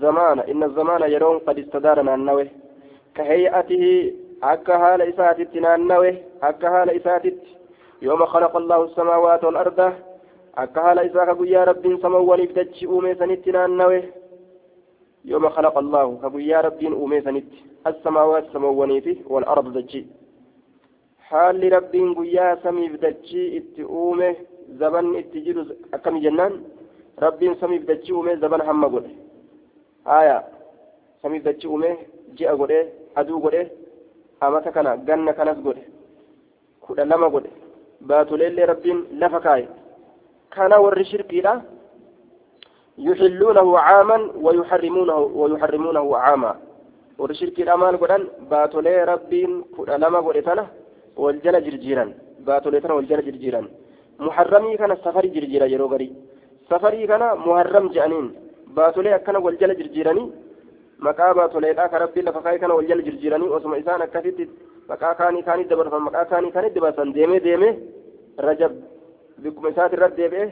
زمان 0.00 0.40
إن 0.40 0.62
الزمان 0.62 1.02
يرون 1.10 1.38
قد 1.38 1.58
استدارنا 1.58 2.14
النوي 2.14 2.48
كهيئته 3.14 4.12
إساتت 4.44 5.56
نانوي 5.56 6.14
أكا 6.42 6.68
هال 6.68 6.90
إساتت. 6.90 7.38
يوم 8.02 8.26
خلق 8.26 8.56
الله 8.56 8.84
السماوات 8.84 9.44
والأرض 9.44 9.92
أكهال 10.58 10.98
إساك 10.98 11.36
يا 11.40 11.64
رب 11.64 11.98
سموان 12.02 12.40
ابتج 12.40 12.84
أومي 12.84 13.14
سنت 13.14 13.48
نانوي 13.48 14.02
يوم 15.24 15.48
خلق 15.48 15.78
الله 15.78 16.18
كبيا 16.22 16.60
رب 16.60 16.82
أومي 16.82 17.20
سنت 17.20 17.50
السماوات 17.86 18.44
سموانيتي 18.52 19.22
والأرض 19.26 19.76
دجي 21.31 21.31
حال 21.31 21.73
رب 21.73 21.93
قيا 22.17 22.55
سميف 22.63 22.93
دجي 23.05 23.57
ات 23.57 23.75
أومي 23.79 24.35
زبن 24.79 25.15
اتجر 25.15 25.57
أكم 25.93 26.15
جنان 26.19 26.53
رب 27.23 27.41
سميف 27.61 27.81
دجي 27.89 28.11
أومي 28.11 28.35
زبن 28.35 28.61
هم 28.61 28.85
قل 28.85 29.05
آية 30.07 30.37
سميف 31.23 31.43
دجي 31.47 31.67
أومي 31.67 31.91
جاء 32.37 32.55
قل 32.55 32.71
أدو 33.17 33.39
قل 33.39 33.55
أمتا 34.43 34.69
كان 34.75 35.05
جنة 35.07 35.31
كانت 35.31 35.57
قل 35.65 35.77
كل 36.81 36.99
لما 37.09 37.27
قل 37.27 37.45
baatoleellee 38.01 38.65
rabbiin 38.65 39.05
lafa 39.19 39.39
kaaye 39.39 39.67
kana 40.49 40.81
warri 40.81 41.05
shirkiidha 41.05 41.61
يحلونه 42.97 43.79
عاما 43.79 44.17
ويحرمونه 44.41 45.17
ويحرمونه 45.17 46.17
عاما 46.17 46.55
warri 47.19 47.35
shirkiidha 47.35 47.77
maal 47.77 47.97
godhan 47.97 48.29
baatolee 48.49 49.05
rabbiin 49.05 49.63
kudha 49.75 49.97
lama 49.97 50.21
Wal 51.16 51.40
jala 51.44 53.22
jirjiiran 53.28 53.66
muharramii 54.18 54.76
kana 54.76 54.96
safarii 55.04 55.30
jirjiira 55.36 55.66
yeroo 55.66 55.88
garii 55.88 56.12
safarii 56.68 57.06
kana 57.06 57.34
muharram 57.46 57.88
je'aniin 57.94 58.28
baatolee 58.76 59.14
akkana 59.18 59.38
wal 59.40 59.56
jala 59.60 59.74
jirjiiranii 59.74 60.26
maqaa 61.06 61.34
baatoleedhaa 61.34 61.88
ka 61.88 61.98
rabbiin 61.98 62.26
lafa 62.26 62.42
kaa'e 62.42 62.58
kana 62.58 62.74
wal 62.74 62.86
jala 62.90 63.02
jirjiiranii 63.02 63.48
osuma 63.56 63.78
isaan 63.82 64.02
akkasitti 64.06 64.48
maqaa 64.88 65.14
kaanii 65.20 65.42
kaanii 65.48 65.68
dabarfan 65.70 66.02
maqaa 66.08 66.24
kaanii 66.32 66.52
kaanii 66.56 66.74
dabarsan 66.74 67.14
deemee 67.14 67.40
deemee 67.46 67.72
rajab 68.46 68.72
bikkuma 69.42 69.68
isaati 69.74 69.96
irratti 69.96 70.20
deebi'e 70.22 70.46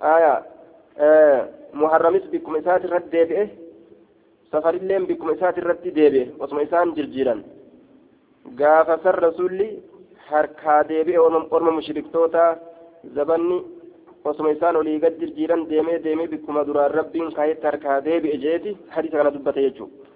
aayaa 0.00 0.38
muharramis 1.80 2.30
bikkuma 2.32 2.58
isaati 2.58 2.86
irratti 2.86 3.12
deebi'e 3.16 3.44
safarilleen 4.52 5.06
bikkuma 5.10 5.32
isaati 5.38 5.60
irratti 5.60 5.90
deebi'e 5.98 6.24
osuma 6.44 6.62
isaan 6.68 6.94
jirjiiran 6.96 7.40
gaafa 8.60 8.98
san 9.02 9.14
harkaa 10.30 10.80
deebi'e 10.90 11.18
orma 11.56 11.70
mushriktoota 11.78 12.44
zabanni 13.14 13.58
osuma 14.24 14.50
isaan 14.50 14.76
olii 14.80 15.00
gad 15.04 15.14
jirjiiran 15.20 15.62
deemee 15.70 16.02
deemee 16.04 16.28
bikkuma 16.32 16.66
duraan 16.66 16.94
rabbiin 16.98 17.32
kaayetti 17.36 17.66
harkaa 17.70 18.04
deebi'e 18.04 18.36
jeeti. 18.44 18.76
Hadiisa 18.94 19.18
kana 19.18 19.34
dubbate 19.34 19.62
jechuudha. 19.66 20.08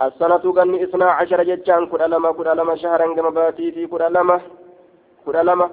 السنة 0.00 0.44
غني 0.56 0.84
اثنا 0.84 1.04
عشر 1.10 1.42
جتان 1.42 1.86
كدا 1.86 2.06
لما 2.06 2.32
كدا 2.32 2.54
لما 2.54 2.76
شهرا 2.76 3.14
كما 3.14 3.30
باتي 3.30 3.72
في 3.72 3.86
كدا 3.86 4.08
لما 4.08 4.40
كدا 5.26 5.42
لما 5.42 5.70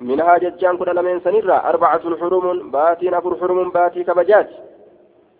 منها 0.00 0.38
جتان 0.38 0.76
كدا 0.78 0.92
لما 0.92 1.20
سنرا 1.24 1.56
أربعة 1.70 2.16
حرم 2.20 2.70
باتي 2.70 3.18
أفر 3.18 3.36
حرم 3.40 3.70
باتي 3.70 4.04
كبجات 4.04 4.50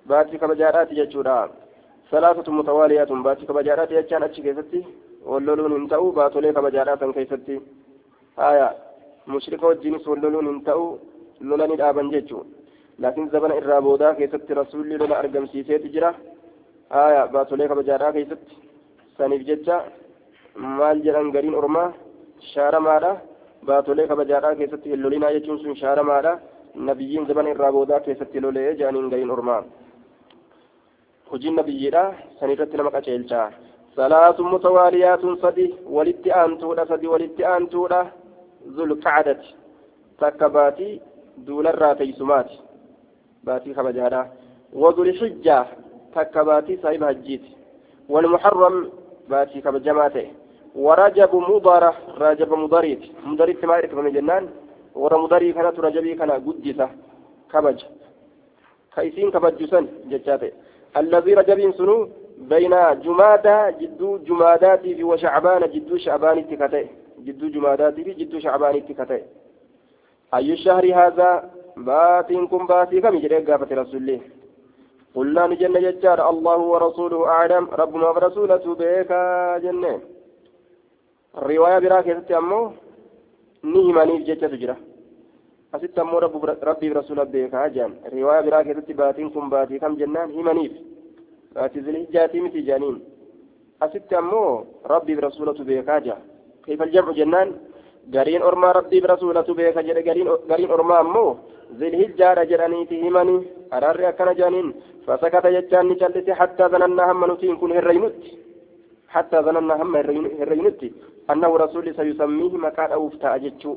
باتي 0.06 0.38
كبجارات 0.38 0.92
جتشورا 0.92 1.50
ثلاثة 2.10 2.52
متواليات 2.52 3.12
باتي 3.12 3.46
كبجارات 3.46 3.92
جتان 3.92 4.22
أتشي 4.22 4.82
كيستي 5.22 5.30
واللولون 5.30 5.72
انتأو 5.80 6.10
باتولي 6.10 6.52
كبجارات 6.52 7.04
كيستي 7.04 7.60
آية 8.38 8.68
مشركة 9.28 9.66
والجنس 9.66 10.08
واللولون 10.08 10.46
انتأو 10.54 10.98
لولاني 11.40 11.74
الآبان 11.74 12.10
جتشو 12.10 12.40
لكن 12.98 13.28
زبن 13.32 13.52
إرابودا 13.58 14.12
كيستي 14.18 14.52
رسولي 14.52 14.96
لولا 14.96 15.18
أرقم 15.20 15.46
سيسيت 15.46 15.86
جرا 15.94 16.12
aya 16.92 17.26
baatolee 17.34 17.68
kabajaadhaa 17.68 18.12
keessatti 18.12 18.56
saniif 19.16 19.42
jecha 19.48 19.76
maal 20.78 20.98
jedhan 21.04 21.30
gariin 21.34 21.54
ormaa 21.60 21.92
shaaramaadha 22.52 23.12
baatolee 23.68 24.06
kabajaadhaa 24.10 24.58
keessatti 24.58 24.92
hin 24.92 25.02
lolinaa 25.04 25.32
jechuun 25.36 25.60
sun 25.62 25.78
shaaramaadha 25.82 26.32
nabiyyiin 26.88 27.26
zaman 27.30 27.48
irraa 27.52 27.72
boodaa 27.76 28.00
keessatti 28.00 28.42
lolee 28.44 28.74
jedhaniin 28.80 29.08
gariin 29.12 29.30
ormaa 29.36 29.62
hojiin 31.32 31.56
nabiyyiidha 31.60 32.02
sanirratti 32.40 32.76
nama 32.76 32.94
qaceelchaa 32.96 33.48
salaatun 33.96 34.50
mutawaaliyaatun 34.54 35.40
sadi 35.40 35.74
walitti 35.96 36.32
aantuudha 36.32 36.86
sadi 36.86 37.06
walitti 37.06 37.44
aantuudha 37.44 38.06
zulqacdati 38.76 39.56
takka 40.20 40.48
baatii 40.48 41.00
duularraa 41.46 41.94
teeysumaati 41.94 42.60
baatii 43.44 43.74
kabajaadhaa 43.74 44.26
وذو 44.74 45.04
takka 46.14 46.44
baatii 46.44 46.76
saahiba 46.82 47.06
hajjiiti 47.06 47.62
والمحرم 48.08 48.90
باتي 49.30 49.60
كبجماته 49.60 50.26
ورجب 50.74 51.32
مضرة 51.34 51.92
رجب 52.18 52.50
مضريت 52.52 53.02
مضريت 53.24 53.64
ما 53.64 53.76
يركب 53.76 53.98
من 53.98 54.12
جنان 54.12 54.44
ورا 54.94 55.18
مضري 55.18 55.52
كانت 55.52 55.80
رجبي 55.80 56.14
كان 56.14 56.30
قدسة 56.30 56.88
كبج 57.52 57.78
كيسين 58.94 59.30
كبجسن 59.34 59.84
جتاته 60.10 60.50
الذي 61.00 61.32
رجبين 61.34 61.72
سنو 61.78 61.96
بين 62.50 62.74
جمادة 63.04 63.70
جدو 63.80 64.18
جمادات 64.18 64.80
في 64.80 65.04
وشعبان 65.04 65.62
جدو 65.74 65.96
شعبان 65.96 66.48
تكته 66.48 66.86
جدو 67.26 67.48
جمادات 67.48 67.94
في 67.94 68.12
جدو 68.20 68.38
شعبان 68.38 68.86
تكته 68.88 69.20
أي 70.34 70.52
الشهر 70.52 70.84
هذا؟ 70.94 71.50
باتين 71.76 72.46
كم 72.46 72.66
باتي 72.66 73.00
كم 73.00 73.14
يجري 73.14 73.38
قافة 73.38 73.70
رسول 73.82 73.96
الله 73.96 74.20
قلنا 75.14 75.46
نجن 75.46 75.76
ججار 75.86 76.18
الله 76.30 76.58
ورسوله 76.72 77.26
أعلم. 77.26 77.64
ربنا 77.80 78.08
ورسوله 78.08 78.64
بيكا 78.80 79.58
جنة. 79.64 80.00
الرواية 81.38 81.78
براك 81.78 82.08
أمو. 82.32 82.60
نهماني 83.72 84.18
ججة 84.18 84.46
تجرى. 84.52 84.76
أست 85.74 85.98
أمو 85.98 86.18
رب 86.18 86.44
ربي 86.68 86.90
ورسوله 86.90 87.24
بيكا 87.24 87.66
جان 87.74 87.92
الرواية 88.06 88.40
براك 88.46 88.66
باتين 88.98 89.30
كم 89.30 89.50
باتي 89.50 89.78
كم 89.78 89.94
جنان 90.00 90.28
همانيف 90.36 90.72
ذلك 91.56 92.10
جاتي 92.12 92.40
متي 92.40 92.60
جانين 92.60 92.96
أست 93.82 94.12
أمو 94.12 94.64
ربي 94.86 95.16
ورسوله 95.16 95.64
بيكا 95.64 95.98
جان 95.98 96.20
كيف 96.66 96.82
الجمع 96.82 97.12
جنان 97.12 97.48
gariin 98.10 98.42
ormaa 98.42 98.72
rabbii 98.72 99.00
rasuulatu 99.00 99.54
beeka 99.54 99.82
jedhe 99.86 100.02
gariin 100.02 100.72
ormaa 100.76 100.98
ammoo 100.98 101.38
zilhijjaadha 101.78 102.44
jedhaniiti 102.50 102.98
himanii. 103.02 103.46
Araarri 103.70 104.06
akkana 104.06 104.34
jedhaniin 104.34 104.74
جتان 105.06 105.88
نجلس 105.88 106.30
حتى 106.30 106.64
ظننا 106.68 107.12
هم 107.12 107.32
نتين 107.32 107.56
كن 107.56 107.72
هرينت 107.72 108.22
حتى 109.08 109.36
ظننا 109.36 109.82
هم 109.82 109.96
هرينت 109.96 110.80
أنه 111.30 111.56
رسول 111.56 111.94
سيسميه 111.94 112.56
مكان 112.56 112.92
أوفتا 112.92 113.34
أجتشو 113.34 113.76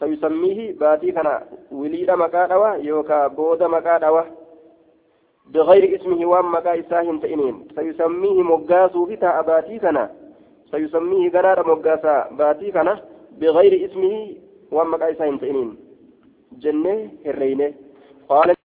سيسميه 0.00 0.72
باتي 0.80 1.12
كان 1.12 1.28
وليد 1.72 2.10
مكان 2.10 2.52
أوا 2.52 2.74
يوكا 2.74 3.26
بود 3.26 3.62
مكان 3.62 4.02
أوا 4.04 4.22
بغير 5.54 5.96
اسمه 5.96 6.26
وام 6.26 6.54
مكا 6.54 6.80
إساهم 6.80 7.18
تئنين. 7.18 7.68
سيسميه 7.76 8.42
مقاسو 8.42 9.06
في 9.06 9.16
باتي 9.46 9.78
كان 9.78 10.08
سيسميه 10.70 11.30
قرار 11.30 11.58
مقاسا 11.68 12.28
باتي 12.38 12.70
كان 12.70 12.98
بغير 13.40 13.90
اسمه 13.90 14.14
وام 14.72 14.94
مكا 14.94 15.10
إساهم 15.10 15.38
تئنين. 15.38 15.76
جنة 16.58 17.10
هرينة. 17.26 17.72
قال 18.28 18.54